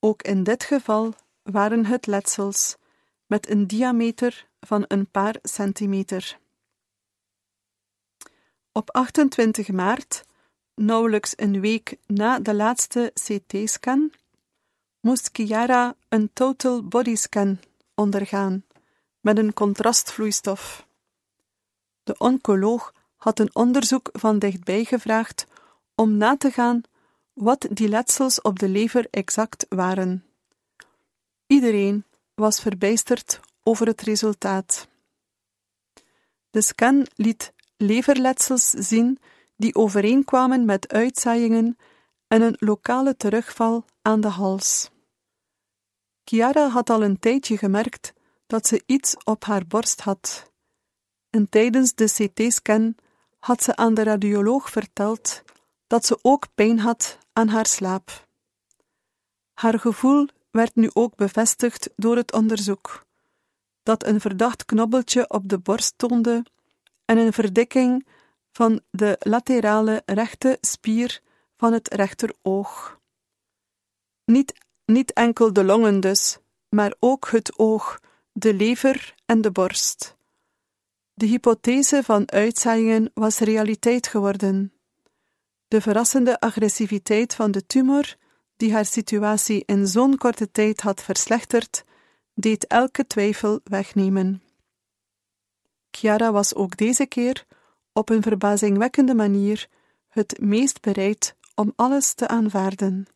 Ook 0.00 0.22
in 0.22 0.42
dit 0.42 0.64
geval 0.64 1.14
waren 1.42 1.86
het 1.86 2.06
letsels 2.06 2.76
met 3.26 3.50
een 3.50 3.66
diameter 3.66 4.48
van 4.60 4.84
een 4.88 5.10
paar 5.10 5.36
centimeter. 5.42 6.38
Op 8.72 8.90
28 8.90 9.68
maart, 9.68 10.24
nauwelijks 10.74 11.32
een 11.36 11.60
week 11.60 11.96
na 12.06 12.38
de 12.38 12.54
laatste 12.54 13.12
CT-scan, 13.14 14.12
moest 15.02 15.28
Chiara 15.32 15.94
een 16.08 16.30
total 16.32 16.82
body 16.82 17.14
scan 17.14 17.60
ondergaan 17.94 18.64
met 19.20 19.38
een 19.38 19.52
contrastvloeistof. 19.52 20.86
De 22.02 22.18
oncoloog 22.18 22.94
had 23.16 23.38
een 23.38 23.54
onderzoek 23.54 24.08
van 24.12 24.38
dichtbij 24.38 24.84
gevraagd 24.84 25.46
om 25.94 26.16
na 26.16 26.36
te 26.36 26.50
gaan 26.50 26.82
wat 27.32 27.66
die 27.70 27.88
letsels 27.88 28.40
op 28.40 28.58
de 28.58 28.68
lever 28.68 29.06
exact 29.10 29.66
waren. 29.68 30.24
Iedereen 31.46 32.04
was 32.34 32.60
verbijsterd 32.60 33.40
over 33.62 33.86
het 33.86 34.00
resultaat. 34.00 34.88
De 36.50 36.62
scan 36.62 37.06
liet 37.14 37.52
leverletsels 37.76 38.70
zien 38.70 39.18
die 39.56 39.74
overeenkwamen 39.74 40.64
met 40.64 40.92
uitzaaiingen 40.92 41.76
en 42.28 42.42
een 42.42 42.56
lokale 42.58 43.16
terugval 43.16 43.84
aan 44.02 44.20
de 44.20 44.28
hals. 44.28 44.91
Chiara 46.24 46.68
had 46.68 46.90
al 46.90 47.02
een 47.02 47.18
tijdje 47.18 47.58
gemerkt 47.58 48.12
dat 48.46 48.66
ze 48.66 48.82
iets 48.86 49.16
op 49.24 49.44
haar 49.44 49.66
borst 49.66 50.00
had. 50.00 50.50
En 51.30 51.48
tijdens 51.48 51.94
de 51.94 52.04
CT-scan 52.04 52.94
had 53.38 53.62
ze 53.62 53.76
aan 53.76 53.94
de 53.94 54.02
radioloog 54.02 54.70
verteld 54.70 55.42
dat 55.86 56.06
ze 56.06 56.18
ook 56.22 56.46
pijn 56.54 56.78
had 56.78 57.18
aan 57.32 57.48
haar 57.48 57.66
slaap. 57.66 58.26
Haar 59.52 59.78
gevoel 59.78 60.28
werd 60.50 60.74
nu 60.74 60.90
ook 60.92 61.16
bevestigd 61.16 61.90
door 61.96 62.16
het 62.16 62.32
onderzoek, 62.32 63.06
dat 63.82 64.06
een 64.06 64.20
verdacht 64.20 64.64
knobbeltje 64.64 65.28
op 65.28 65.48
de 65.48 65.58
borst 65.58 65.94
toonde 65.96 66.44
en 67.04 67.18
een 67.18 67.32
verdikking 67.32 68.06
van 68.52 68.80
de 68.90 69.16
laterale 69.18 70.02
rechte 70.04 70.58
spier 70.60 71.20
van 71.56 71.72
het 71.72 71.94
rechteroog. 71.94 73.00
Niet, 74.24 74.52
niet 74.84 75.12
enkel 75.12 75.52
de 75.52 75.64
longen 75.64 76.00
dus, 76.00 76.38
maar 76.68 76.94
ook 76.98 77.28
het 77.30 77.58
oog, 77.58 78.00
de 78.32 78.54
lever 78.54 79.14
en 79.26 79.40
de 79.40 79.50
borst. 79.50 80.16
De 81.14 81.26
hypothese 81.26 82.02
van 82.02 82.30
uitzaaiingen 82.30 83.10
was 83.14 83.38
realiteit 83.38 84.06
geworden. 84.06 84.72
De 85.68 85.80
verrassende 85.80 86.40
agressiviteit 86.40 87.34
van 87.34 87.50
de 87.50 87.66
tumor, 87.66 88.16
die 88.56 88.72
haar 88.72 88.84
situatie 88.84 89.62
in 89.66 89.86
zo'n 89.86 90.16
korte 90.16 90.50
tijd 90.50 90.80
had 90.80 91.02
verslechterd, 91.02 91.84
deed 92.34 92.66
elke 92.66 93.06
twijfel 93.06 93.60
wegnemen. 93.64 94.42
Chiara 95.90 96.32
was 96.32 96.54
ook 96.54 96.76
deze 96.76 97.06
keer, 97.06 97.46
op 97.92 98.08
een 98.08 98.22
verbazingwekkende 98.22 99.14
manier, 99.14 99.68
het 100.08 100.40
meest 100.40 100.80
bereid 100.80 101.36
om 101.54 101.72
alles 101.76 102.14
te 102.14 102.28
aanvaarden. 102.28 103.06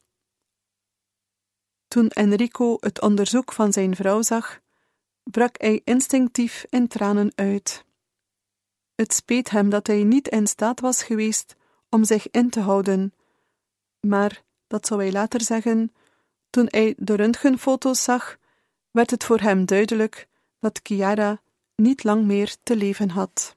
Toen 1.89 2.09
Enrico 2.09 2.77
het 2.81 3.01
onderzoek 3.01 3.53
van 3.53 3.73
zijn 3.73 3.97
vrouw 3.97 4.23
zag, 4.23 4.61
brak 5.23 5.61
hij 5.61 5.81
instinctief 5.85 6.67
in 6.69 6.89
tranen 6.89 7.33
uit. 7.35 7.85
Het 8.95 9.15
speet 9.15 9.51
hem 9.51 9.71
dat 9.71 9.87
hij 9.87 10.05
niet 10.05 10.29
in 10.29 10.47
staat 10.47 10.81
was 10.81 11.03
geweest 11.03 11.57
om 11.89 12.05
zich 12.05 12.31
in 12.31 12.51
te 12.51 12.61
houden, 12.61 13.15
maar, 14.01 14.43
dat 14.67 14.87
zou 14.87 15.01
hij 15.01 15.13
later 15.13 15.41
zeggen, 15.41 15.93
toen 16.51 16.67
hij 16.71 16.95
de 16.99 17.15
röntgenfoto's 17.15 18.03
zag, 18.03 18.37
werd 18.91 19.11
het 19.11 19.25
voor 19.25 19.41
hem 19.41 19.65
duidelijk 19.65 20.29
dat 20.61 20.81
Chiara 20.83 21.41
niet 21.77 22.05
lang 22.05 22.25
meer 22.25 22.57
te 22.63 22.77
leven 22.77 23.11
had. 23.11 23.56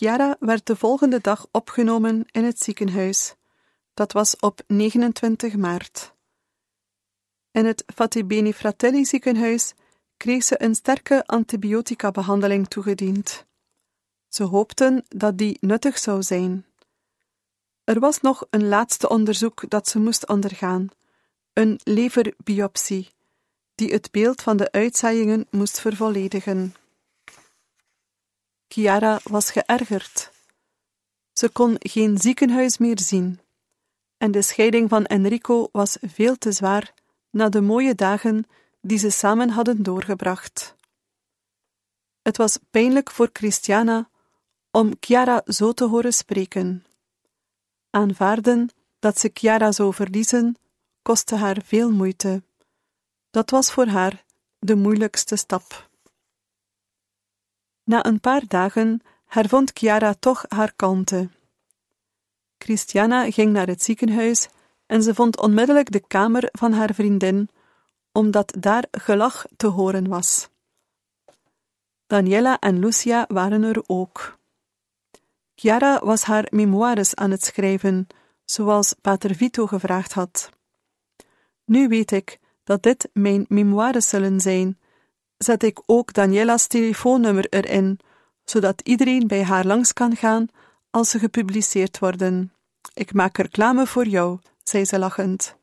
Chiara 0.00 0.36
werd 0.38 0.66
de 0.66 0.76
volgende 0.76 1.18
dag 1.20 1.46
opgenomen 1.50 2.24
in 2.30 2.44
het 2.44 2.60
ziekenhuis. 2.60 3.34
Dat 3.94 4.12
was 4.12 4.36
op 4.36 4.60
29 4.66 5.56
maart. 5.56 6.14
In 7.50 7.66
het 7.66 7.84
Fattibeni 7.94 8.52
Fratelli 8.52 9.04
ziekenhuis 9.04 9.74
kreeg 10.16 10.44
ze 10.44 10.62
een 10.62 10.74
sterke 10.74 11.26
antibiotica-behandeling 11.26 12.68
toegediend. 12.68 13.46
Ze 14.28 14.42
hoopten 14.42 15.04
dat 15.08 15.38
die 15.38 15.56
nuttig 15.60 15.98
zou 15.98 16.22
zijn. 16.22 16.66
Er 17.84 18.00
was 18.00 18.20
nog 18.20 18.46
een 18.50 18.68
laatste 18.68 19.08
onderzoek 19.08 19.70
dat 19.70 19.88
ze 19.88 19.98
moest 19.98 20.28
ondergaan: 20.28 20.88
een 21.52 21.80
leverbiopsie, 21.84 23.10
die 23.74 23.92
het 23.92 24.10
beeld 24.10 24.42
van 24.42 24.56
de 24.56 24.72
uitzaaiingen 24.72 25.46
moest 25.50 25.80
vervolledigen. 25.80 26.74
Chiara 28.72 29.20
was 29.22 29.50
geërgerd. 29.50 30.32
Ze 31.32 31.48
kon 31.48 31.76
geen 31.78 32.18
ziekenhuis 32.18 32.78
meer 32.78 33.00
zien, 33.00 33.40
en 34.16 34.30
de 34.30 34.42
scheiding 34.42 34.88
van 34.88 35.04
Enrico 35.04 35.68
was 35.72 35.96
veel 36.00 36.36
te 36.38 36.52
zwaar 36.52 36.94
na 37.30 37.48
de 37.48 37.60
mooie 37.60 37.94
dagen 37.94 38.46
die 38.80 38.98
ze 38.98 39.10
samen 39.10 39.48
hadden 39.48 39.82
doorgebracht. 39.82 40.74
Het 42.22 42.36
was 42.36 42.58
pijnlijk 42.70 43.10
voor 43.10 43.30
Christiana 43.32 44.08
om 44.70 44.92
Chiara 45.00 45.42
zo 45.46 45.72
te 45.72 45.84
horen 45.84 46.12
spreken. 46.12 46.84
Aanvaarden 47.90 48.68
dat 48.98 49.18
ze 49.18 49.30
Chiara 49.34 49.72
zou 49.72 49.94
verliezen, 49.94 50.56
kostte 51.02 51.36
haar 51.36 51.62
veel 51.64 51.90
moeite. 51.90 52.42
Dat 53.30 53.50
was 53.50 53.72
voor 53.72 53.86
haar 53.86 54.24
de 54.58 54.74
moeilijkste 54.74 55.36
stap. 55.36 55.89
Na 57.90 58.04
een 58.06 58.20
paar 58.20 58.42
dagen 58.48 59.00
hervond 59.26 59.70
Chiara 59.74 60.14
toch 60.14 60.44
haar 60.48 60.72
kalmte. 60.76 61.28
Christiana 62.58 63.30
ging 63.30 63.52
naar 63.52 63.66
het 63.66 63.82
ziekenhuis 63.82 64.48
en 64.86 65.02
ze 65.02 65.14
vond 65.14 65.40
onmiddellijk 65.40 65.90
de 65.90 66.00
kamer 66.06 66.48
van 66.52 66.72
haar 66.72 66.94
vriendin, 66.94 67.48
omdat 68.12 68.54
daar 68.58 68.84
gelach 68.90 69.46
te 69.56 69.66
horen 69.66 70.08
was. 70.08 70.48
Daniela 72.06 72.58
en 72.58 72.78
Lucia 72.78 73.24
waren 73.28 73.62
er 73.62 73.82
ook. 73.86 74.38
Chiara 75.54 76.04
was 76.04 76.22
haar 76.22 76.46
memoires 76.50 77.14
aan 77.14 77.30
het 77.30 77.44
schrijven, 77.44 78.06
zoals 78.44 78.94
Pater 79.00 79.34
Vito 79.34 79.66
gevraagd 79.66 80.12
had. 80.12 80.50
Nu 81.64 81.88
weet 81.88 82.10
ik 82.10 82.38
dat 82.64 82.82
dit 82.82 83.08
mijn 83.12 83.44
memoires 83.48 84.08
zullen 84.08 84.40
zijn, 84.40 84.79
zet 85.44 85.62
ik 85.62 85.82
ook 85.86 86.12
Daniela's 86.12 86.66
telefoonnummer 86.66 87.46
erin, 87.48 87.98
zodat 88.44 88.80
iedereen 88.80 89.26
bij 89.26 89.44
haar 89.44 89.66
langs 89.66 89.92
kan 89.92 90.16
gaan 90.16 90.48
als 90.90 91.10
ze 91.10 91.18
gepubliceerd 91.18 91.98
worden. 91.98 92.52
Ik 92.94 93.12
maak 93.12 93.36
reclame 93.36 93.86
voor 93.86 94.06
jou, 94.06 94.38
zei 94.62 94.84
ze 94.84 94.98
lachend. 94.98 95.56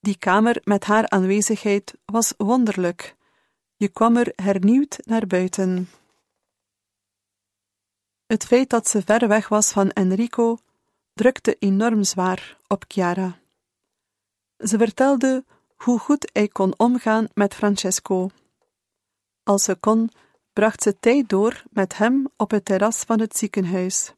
Die 0.00 0.18
kamer 0.18 0.60
met 0.64 0.84
haar 0.84 1.08
aanwezigheid 1.08 1.94
was 2.04 2.34
wonderlijk. 2.36 3.16
Je 3.76 3.88
kwam 3.88 4.16
er 4.16 4.32
hernieuwd 4.36 4.98
naar 5.04 5.26
buiten. 5.26 5.88
Het 8.26 8.44
feit 8.44 8.70
dat 8.70 8.88
ze 8.88 9.02
ver 9.02 9.28
weg 9.28 9.48
was 9.48 9.72
van 9.72 9.90
Enrico 9.90 10.58
drukte 11.14 11.56
enorm 11.58 12.04
zwaar 12.04 12.56
op 12.66 12.84
Chiara. 12.88 13.38
Ze 14.58 14.78
vertelde 14.78 15.44
hoe 15.76 15.98
goed 15.98 16.30
hij 16.32 16.48
kon 16.48 16.78
omgaan 16.78 17.28
met 17.34 17.54
Francesco. 17.54 18.30
Als 19.46 19.64
ze 19.64 19.74
kon, 19.74 20.10
bracht 20.52 20.82
ze 20.82 20.98
tijd 20.98 21.28
door 21.28 21.62
met 21.70 21.96
hem 21.96 22.28
op 22.36 22.50
het 22.50 22.64
terras 22.64 22.98
van 22.98 23.20
het 23.20 23.36
ziekenhuis. 23.36 24.12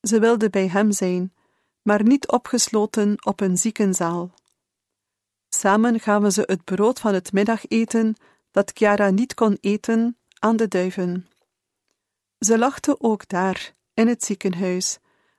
Ze 0.00 0.20
wilde 0.20 0.50
bij 0.50 0.68
hem 0.68 0.92
zijn, 0.92 1.34
maar 1.82 2.02
niet 2.02 2.28
opgesloten 2.28 3.26
op 3.26 3.40
een 3.40 3.56
ziekenzaal. 3.56 4.30
Samen 5.48 6.00
gaven 6.00 6.32
ze 6.32 6.42
het 6.46 6.64
brood 6.64 7.00
van 7.00 7.14
het 7.14 7.32
middageten 7.32 8.14
dat 8.50 8.70
Chiara 8.74 9.10
niet 9.10 9.34
kon 9.34 9.58
eten 9.60 10.18
aan 10.38 10.56
de 10.56 10.68
duiven. 10.68 11.28
Ze 12.38 12.58
lachte 12.58 13.00
ook 13.00 13.28
daar, 13.28 13.74
in 13.94 14.08
het 14.08 14.24
ziekenhuis, 14.24 14.98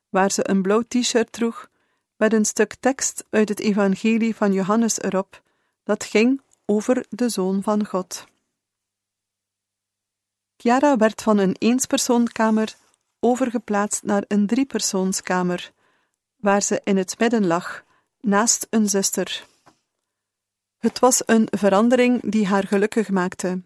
waar 0.09 0.31
ze 0.31 0.49
een 0.49 0.61
blauw 0.61 0.83
t-shirt 0.87 1.31
droeg 1.31 1.69
met 2.15 2.33
een 2.33 2.45
stuk 2.45 2.75
tekst 2.75 3.25
uit 3.29 3.49
het 3.49 3.59
Evangelie 3.59 4.35
van 4.35 4.53
Johannes 4.53 4.99
erop, 4.99 5.41
dat 5.83 6.03
ging 6.03 6.41
over 6.65 7.05
de 7.09 7.29
Zoon 7.29 7.63
van 7.63 7.85
God. 7.85 8.25
Chiara 10.57 10.97
werd 10.97 11.21
van 11.21 11.37
een 11.37 11.55
eenspersoonkamer 11.59 12.75
overgeplaatst 13.19 14.03
naar 14.03 14.23
een 14.27 14.47
driepersoonskamer, 14.47 15.71
waar 16.35 16.61
ze 16.61 16.81
in 16.83 16.97
het 16.97 17.19
midden 17.19 17.47
lag, 17.47 17.83
naast 18.19 18.67
een 18.69 18.89
zuster. 18.89 19.45
Het 20.77 20.99
was 20.99 21.21
een 21.25 21.47
verandering 21.51 22.31
die 22.31 22.47
haar 22.47 22.67
gelukkig 22.67 23.09
maakte. 23.09 23.61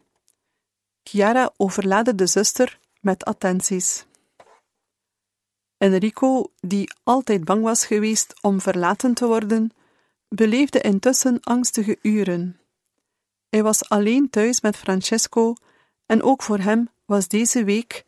Chiara 1.04 1.54
overlaadde 1.58 2.16
de 2.16 2.28
zuster 2.28 2.80
met 3.00 3.26
attenties. 3.26 4.06
Enrico, 5.78 6.52
die 6.60 6.94
altijd 7.04 7.46
bang 7.46 7.64
was 7.64 7.86
geweest 7.86 8.34
om 8.42 8.62
verlaten 8.62 9.14
te 9.14 9.26
worden, 9.26 9.72
beleefde 10.28 10.82
intussen 10.82 11.40
angstige 11.40 12.00
uren. 12.02 12.60
Hij 13.50 13.64
was 13.64 13.90
alleen 13.90 14.30
thuis 14.30 14.62
met 14.62 14.78
Francesco 14.78 15.56
en 16.12 16.24
ook 16.24 16.44
voor 16.44 16.58
hem 16.58 16.90
was 17.06 17.28
deze 17.28 17.64
week, 17.64 18.06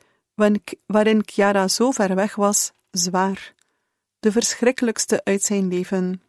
waarin 0.85 1.21
Chiara 1.25 1.67
zo 1.67 1.91
ver 1.91 2.15
weg 2.15 2.35
was, 2.35 2.71
zwaar, 2.91 3.53
de 4.19 4.31
verschrikkelijkste 4.31 5.23
uit 5.23 5.41
zijn 5.41 5.67
leven. 5.67 6.21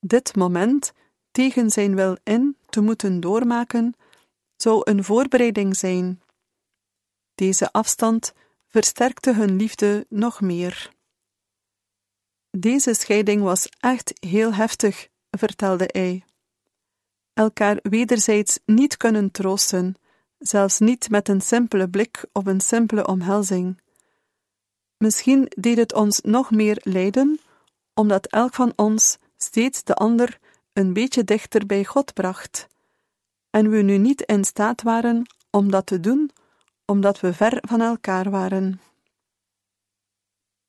Dit 0.00 0.36
moment, 0.36 0.92
tegen 1.30 1.70
zijn 1.70 1.94
wil 1.94 2.16
in 2.22 2.56
te 2.68 2.80
moeten 2.80 3.20
doormaken, 3.20 3.94
zou 4.56 4.80
een 4.84 5.04
voorbereiding 5.04 5.76
zijn. 5.76 6.22
Deze 7.34 7.72
afstand 7.72 8.32
versterkte 8.68 9.34
hun 9.34 9.56
liefde 9.56 10.06
nog 10.08 10.40
meer. 10.40 10.90
Deze 12.50 12.94
scheiding 12.94 13.42
was 13.42 13.68
echt 13.80 14.12
heel 14.20 14.54
heftig, 14.54 15.08
vertelde 15.30 15.88
hij. 15.92 16.24
Elkaar 17.32 17.78
wederzijds 17.82 18.58
niet 18.64 18.96
kunnen 18.96 19.30
troosten, 19.30 19.96
zelfs 20.42 20.78
niet 20.78 21.10
met 21.10 21.28
een 21.28 21.40
simpele 21.40 21.88
blik 21.88 22.24
of 22.32 22.46
een 22.46 22.60
simpele 22.60 23.06
omhelzing. 23.06 23.80
Misschien 24.96 25.52
deed 25.56 25.76
het 25.76 25.94
ons 25.94 26.20
nog 26.20 26.50
meer 26.50 26.80
lijden, 26.82 27.40
omdat 27.94 28.26
elk 28.26 28.54
van 28.54 28.72
ons 28.76 29.18
steeds 29.36 29.84
de 29.84 29.94
ander 29.94 30.38
een 30.72 30.92
beetje 30.92 31.24
dichter 31.24 31.66
bij 31.66 31.84
God 31.84 32.14
bracht, 32.14 32.66
en 33.50 33.70
we 33.70 33.82
nu 33.82 33.98
niet 33.98 34.20
in 34.20 34.44
staat 34.44 34.82
waren 34.82 35.26
om 35.50 35.70
dat 35.70 35.86
te 35.86 36.00
doen, 36.00 36.30
omdat 36.84 37.20
we 37.20 37.32
ver 37.32 37.58
van 37.60 37.80
elkaar 37.80 38.30
waren. 38.30 38.80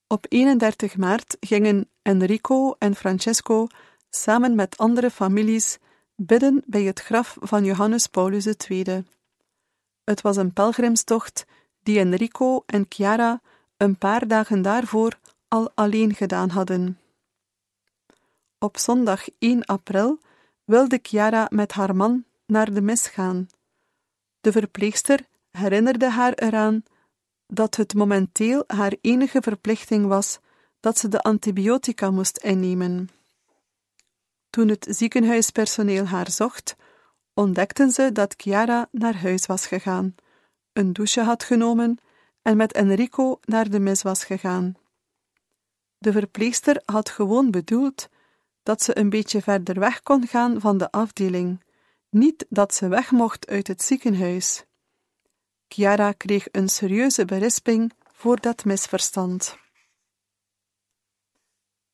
Op 0.08 0.26
31 0.30 0.98
maart 0.98 1.38
gingen 1.40 1.90
Enrico 2.02 2.76
en 2.80 2.96
Francesco 2.96 3.68
samen 4.10 4.56
met 4.56 4.78
andere 4.78 5.12
families 5.12 5.78
bidden 6.16 6.64
bij 6.66 6.84
het 6.84 7.00
graf 7.00 7.38
van 7.40 7.66
Johannes 7.66 8.08
Paulus 8.08 8.46
II. 8.46 9.06
Het 10.04 10.22
was 10.22 10.38
een 10.38 10.54
pelgrimstocht 10.54 11.46
die 11.84 12.00
Enrico 12.00 12.64
en 12.66 12.86
Chiara 12.90 13.42
een 13.78 13.98
paar 13.98 14.28
dagen 14.28 14.62
daarvoor 14.62 15.20
al 15.48 15.72
alleen 15.76 16.16
gedaan 16.16 16.50
hadden. 16.50 17.00
Op 18.60 18.78
zondag 18.78 19.26
1 19.40 19.66
april 19.66 20.20
wilde 20.64 21.00
Chiara 21.02 21.48
met 21.50 21.72
haar 21.72 21.96
man 21.96 22.26
naar 22.46 22.74
de 22.74 22.82
mis 22.82 23.08
gaan. 23.08 23.48
De 24.42 24.52
verpleegster 24.52 25.28
herinnerde 25.52 26.10
haar 26.10 26.34
eraan 26.34 26.84
dat 27.48 27.76
het 27.76 27.94
momenteel 27.94 28.64
haar 28.68 28.96
enige 29.02 29.42
verplichting 29.42 30.08
was 30.08 30.40
dat 30.80 30.98
ze 30.98 31.08
de 31.08 31.22
antibiotica 31.22 32.12
moest 32.12 32.38
innemen. 32.38 33.10
Toen 34.50 34.68
het 34.68 34.86
ziekenhuispersoneel 34.90 36.06
haar 36.06 36.32
zocht, 36.32 36.76
ontdekten 37.34 37.92
ze 37.92 38.12
dat 38.12 38.34
Chiara 38.38 38.88
naar 38.92 39.16
huis 39.16 39.46
was 39.46 39.68
gegaan, 39.68 40.16
een 40.74 40.94
douche 40.94 41.22
had 41.22 41.44
genomen 41.44 41.98
en 42.42 42.58
met 42.58 42.74
Enrico 42.74 43.40
naar 43.42 43.70
de 43.70 43.80
mis 43.80 44.02
was 44.02 44.24
gegaan. 44.24 44.76
De 45.98 46.12
verpleegster 46.12 46.82
had 46.86 47.10
gewoon 47.10 47.52
bedoeld 47.52 48.10
dat 48.64 48.82
ze 48.82 48.98
een 48.98 49.10
beetje 49.10 49.42
verder 49.42 49.80
weg 49.80 50.02
kon 50.02 50.28
gaan 50.28 50.62
van 50.62 50.78
de 50.78 50.92
afdeling, 50.92 51.64
niet 52.10 52.46
dat 52.50 52.74
ze 52.74 52.88
weg 52.88 53.12
mocht 53.12 53.48
uit 53.48 53.68
het 53.68 53.84
ziekenhuis. 53.84 54.66
Chiara 55.68 56.12
kreeg 56.12 56.48
een 56.52 56.70
serieuze 56.70 57.26
berisping 57.26 57.94
voor 58.12 58.40
dat 58.40 58.66
misverstand. 58.66 59.58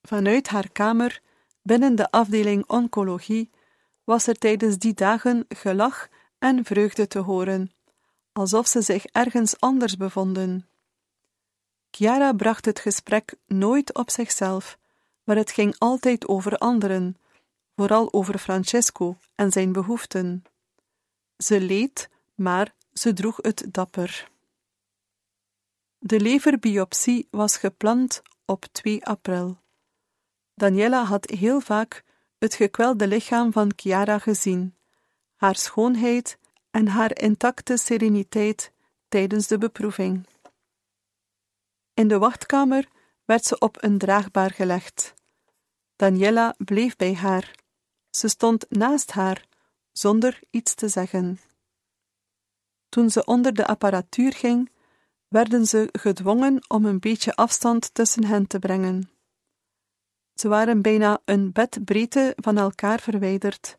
Vanuit 0.01 0.47
haar 0.47 0.71
kamer, 0.71 1.21
binnen 1.61 1.95
de 1.95 2.11
afdeling 2.11 2.65
oncologie, 2.67 3.49
was 4.09 4.27
er 4.27 4.37
tijdens 4.37 4.77
die 4.77 4.93
dagen 4.93 5.45
gelach 5.47 6.09
en 6.39 6.65
vreugde 6.65 7.07
te 7.07 7.19
horen, 7.19 7.71
alsof 8.31 8.67
ze 8.67 8.81
zich 8.81 9.05
ergens 9.05 9.59
anders 9.59 9.97
bevonden. 9.97 10.67
Chiara 11.91 12.33
bracht 12.33 12.65
het 12.65 12.79
gesprek 12.79 13.35
nooit 13.47 13.93
op 13.93 14.09
zichzelf, 14.09 14.77
maar 15.23 15.35
het 15.35 15.51
ging 15.51 15.75
altijd 15.77 16.27
over 16.27 16.57
anderen, 16.57 17.17
vooral 17.75 18.13
over 18.13 18.37
Francesco 18.37 19.17
en 19.35 19.51
zijn 19.51 19.71
behoeften. 19.71 20.43
Ze 21.37 21.61
leed, 21.61 22.09
maar 22.35 22.73
ze 22.93 23.13
droeg 23.13 23.37
het 23.41 23.65
dapper. 23.71 24.29
De 25.97 26.19
leverbiopsie 26.19 27.27
was 27.31 27.57
gepland 27.57 28.21
op 28.45 28.65
2 28.71 29.05
april. 29.05 29.57
Daniela 30.53 31.03
had 31.03 31.29
heel 31.29 31.59
vaak 31.59 32.03
het 32.39 32.53
gekwelde 32.53 33.07
lichaam 33.07 33.51
van 33.51 33.71
Chiara 33.75 34.19
gezien, 34.19 34.75
haar 35.35 35.55
schoonheid 35.55 36.37
en 36.71 36.87
haar 36.87 37.21
intacte 37.21 37.77
sereniteit 37.77 38.71
tijdens 39.07 39.47
de 39.47 39.57
beproeving. 39.57 40.27
In 41.93 42.07
de 42.07 42.17
wachtkamer 42.17 42.87
werd 43.25 43.45
ze 43.45 43.57
op 43.57 43.83
een 43.83 43.97
draagbaar 43.97 44.51
gelegd. 44.51 45.13
Daniela 45.95 46.55
bleef 46.57 46.95
bij 46.95 47.13
haar. 47.13 47.55
Ze 48.09 48.27
stond 48.27 48.65
naast 48.69 49.11
haar, 49.11 49.45
zonder 49.91 50.39
iets 50.49 50.73
te 50.73 50.87
zeggen. 50.87 51.39
Toen 52.89 53.09
ze 53.09 53.25
onder 53.25 53.53
de 53.53 53.67
apparatuur 53.67 54.33
ging, 54.33 54.71
werden 55.27 55.65
ze 55.65 55.89
gedwongen 55.91 56.63
om 56.67 56.85
een 56.85 56.99
beetje 56.99 57.35
afstand 57.35 57.93
tussen 57.93 58.23
hen 58.25 58.47
te 58.47 58.59
brengen. 58.59 59.18
Ze 60.39 60.47
waren 60.47 60.81
bijna 60.81 61.21
een 61.25 61.51
bedbreedte 61.51 62.33
van 62.35 62.57
elkaar 62.57 62.99
verwijderd, 62.99 63.77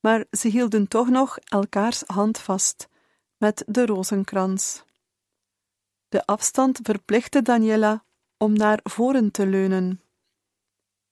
maar 0.00 0.24
ze 0.30 0.48
hielden 0.48 0.88
toch 0.88 1.08
nog 1.08 1.38
elkaars 1.38 2.02
hand 2.06 2.38
vast, 2.38 2.88
met 3.36 3.64
de 3.66 3.86
rozenkrans. 3.86 4.84
De 6.08 6.26
afstand 6.26 6.78
verplichtte 6.82 7.42
Daniela 7.42 8.04
om 8.36 8.52
naar 8.52 8.80
voren 8.82 9.30
te 9.30 9.46
leunen. 9.46 10.02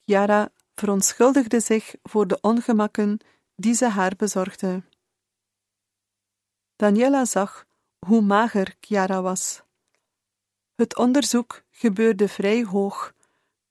Chiara 0.05 0.53
verontschuldigde 0.75 1.61
zich 1.61 1.95
voor 2.03 2.27
de 2.27 2.39
ongemakken 2.41 3.19
die 3.57 3.75
ze 3.75 3.89
haar 3.89 4.13
bezorgde. 4.17 4.83
Daniela 6.77 7.25
zag 7.25 7.67
hoe 7.99 8.21
mager 8.21 8.75
Chiara 8.81 9.23
was. 9.23 9.63
Het 10.75 10.97
onderzoek 10.97 11.63
gebeurde 11.71 12.29
vrij 12.29 12.65
hoog, 12.65 13.13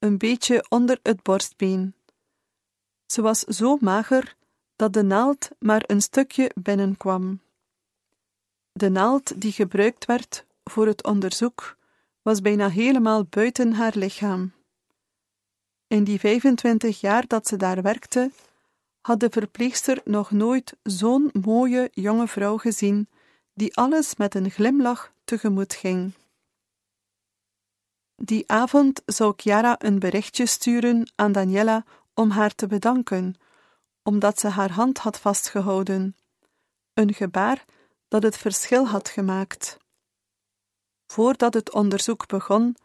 een 0.02 0.18
beetje 0.18 0.66
onder 0.70 1.00
het 1.04 1.24
borstbeen. 1.24 1.94
Ze 3.06 3.22
was 3.22 3.40
zo 3.40 3.78
mager 3.82 4.36
dat 4.76 4.94
de 4.94 5.04
naald 5.04 5.50
maar 5.60 5.84
een 5.86 6.02
stukje 6.02 6.52
binnenkwam. 6.56 7.40
De 8.72 8.90
naald 8.90 9.42
die 9.42 9.52
gebruikt 9.52 10.06
werd 10.06 10.46
voor 10.64 10.88
het 10.88 11.04
onderzoek 11.04 11.78
was 12.22 12.42
bijna 12.42 12.70
helemaal 12.70 13.26
buiten 13.26 13.74
haar 13.74 13.94
lichaam. 13.96 14.52
In 15.88 16.04
die 16.04 16.20
25 16.20 17.02
jaar 17.02 17.28
dat 17.28 17.48
ze 17.48 17.58
daar 17.58 17.82
werkte, 17.82 18.32
had 19.02 19.20
de 19.20 19.30
verpleegster 19.30 20.02
nog 20.04 20.32
nooit 20.32 20.78
zo'n 20.84 21.30
mooie 21.42 21.90
jonge 21.94 22.28
vrouw 22.28 22.58
gezien, 22.58 23.10
die 23.54 23.76
alles 23.76 24.16
met 24.16 24.36
een 24.36 24.52
glimlach 24.52 25.14
tegemoet 25.24 25.74
ging. 25.74 26.14
Die 28.24 28.52
avond 28.52 29.02
zou 29.06 29.34
Chiara 29.36 29.76
een 29.80 30.00
berichtje 30.00 30.46
sturen 30.46 31.12
aan 31.16 31.32
Daniela 31.32 31.84
om 32.14 32.30
haar 32.30 32.56
te 32.56 32.68
bedanken, 32.68 33.36
omdat 34.04 34.40
ze 34.40 34.48
haar 34.48 34.72
hand 34.72 34.98
had 34.98 35.20
vastgehouden. 35.20 36.16
Een 36.94 37.14
gebaar 37.14 37.66
dat 38.08 38.24
het 38.24 38.38
verschil 38.38 38.88
had 38.88 39.10
gemaakt. 39.10 39.78
Voordat 41.08 41.54
het 41.54 41.74
onderzoek 41.74 42.28
begon, 42.28 42.76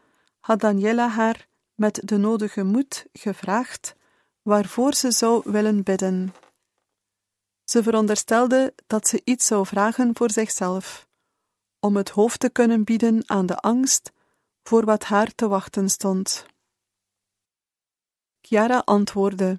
had 0.40 0.60
Daniela 0.60 1.08
haar 1.08 1.46
met 1.74 2.00
de 2.04 2.16
nodige 2.16 2.62
moed 2.62 3.06
gevraagd 3.12 3.94
waarvoor 4.42 4.94
ze 4.94 5.10
zou 5.10 5.42
willen 5.44 5.82
bidden. 5.82 6.34
Ze 7.64 7.82
veronderstelde 7.82 8.74
dat 8.86 9.08
ze 9.08 9.20
iets 9.24 9.46
zou 9.46 9.66
vragen 9.66 10.10
voor 10.16 10.30
zichzelf, 10.30 11.08
om 11.80 11.96
het 11.96 12.08
hoofd 12.08 12.40
te 12.40 12.48
kunnen 12.48 12.84
bieden 12.84 13.22
aan 13.26 13.46
de 13.46 13.56
angst 13.56 14.14
voor 14.68 14.84
wat 14.84 15.04
haar 15.04 15.34
te 15.34 15.48
wachten 15.48 15.88
stond. 15.88 16.46
Chiara 18.40 18.78
antwoordde: 18.78 19.58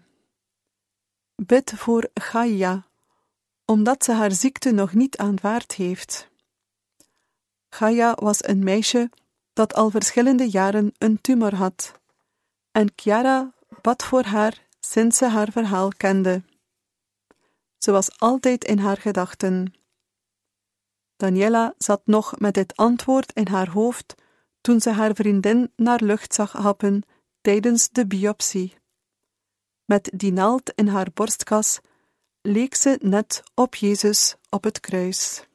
Bid 1.36 1.74
voor 1.76 2.10
Gaia, 2.14 2.88
omdat 3.66 4.04
ze 4.04 4.12
haar 4.12 4.32
ziekte 4.32 4.72
nog 4.72 4.94
niet 4.94 5.18
aanvaard 5.18 5.76
heeft. 5.76 6.30
Gaia 7.70 8.14
was 8.14 8.48
een 8.48 8.64
meisje 8.64 9.10
dat 9.54 9.74
al 9.74 9.90
verschillende 9.90 10.50
jaren 10.50 10.94
een 10.98 11.22
tumor 11.22 11.56
had, 11.56 12.00
en 12.72 12.92
Chiara 12.96 13.54
bad 13.82 14.04
voor 14.04 14.24
haar 14.24 14.68
sinds 14.80 15.18
ze 15.18 15.26
haar 15.26 15.52
verhaal 15.52 15.90
kende. 15.98 16.44
Ze 17.78 17.92
was 17.92 18.20
altijd 18.20 18.64
in 18.66 18.78
haar 18.78 18.98
gedachten. 18.98 19.74
Daniela 21.16 21.74
zat 21.78 22.02
nog 22.06 22.40
met 22.40 22.54
dit 22.54 22.76
antwoord 22.76 23.32
in 23.34 23.48
haar 23.48 23.70
hoofd 23.70 24.16
toen 24.68 24.82
ze 24.82 24.92
haar 24.92 25.16
vriendin 25.16 25.72
naar 25.76 26.04
lucht 26.04 26.34
zag 26.34 26.52
happen 26.52 27.04
tijdens 27.42 27.90
de 27.90 28.08
biopsie. 28.08 28.76
Met 29.86 30.12
die 30.14 30.32
naald 30.32 30.72
in 30.76 30.88
haar 30.88 31.08
borstkas 31.14 31.80
leek 32.42 32.76
ze 32.76 32.98
net 33.02 33.44
op 33.54 33.76
Jezus 33.76 34.36
op 34.50 34.64
het 34.64 34.80
kruis. 34.80 35.48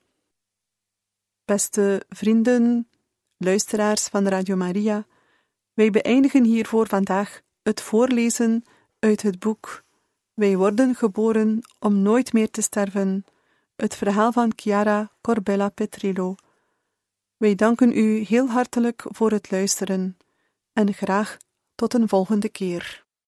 Beste 1.45 2.03
vrienden, 2.09 2.89
luisteraars 3.37 4.07
van 4.07 4.29
Radio 4.29 4.57
Maria, 4.57 5.07
wij 5.73 5.91
beëindigen 5.91 6.45
hiervoor 6.45 6.87
vandaag 6.87 7.41
het 7.63 7.81
voorlezen 7.81 8.65
uit 8.99 9.23
het 9.23 9.39
boek 9.39 9.85
Wij 10.35 10.57
worden 10.57 10.95
geboren 10.95 11.61
om 11.79 12.03
nooit 12.03 12.33
meer 12.33 12.51
te 12.51 12.63
sterven, 12.63 13.25
het 13.77 13.95
verhaal 13.95 14.33
van 14.33 14.53
Chiara 14.57 15.11
Corbella 15.21 15.69
Petrillo. 15.69 16.35
Wij 17.43 17.55
danken 17.55 17.97
u 17.97 18.19
heel 18.19 18.49
hartelijk 18.49 19.05
voor 19.09 19.31
het 19.31 19.51
luisteren 19.51 20.17
en 20.73 20.95
graag 20.95 21.37
tot 21.75 21.95
een 21.95 22.09
volgende 22.09 22.49
keer. 22.49 23.02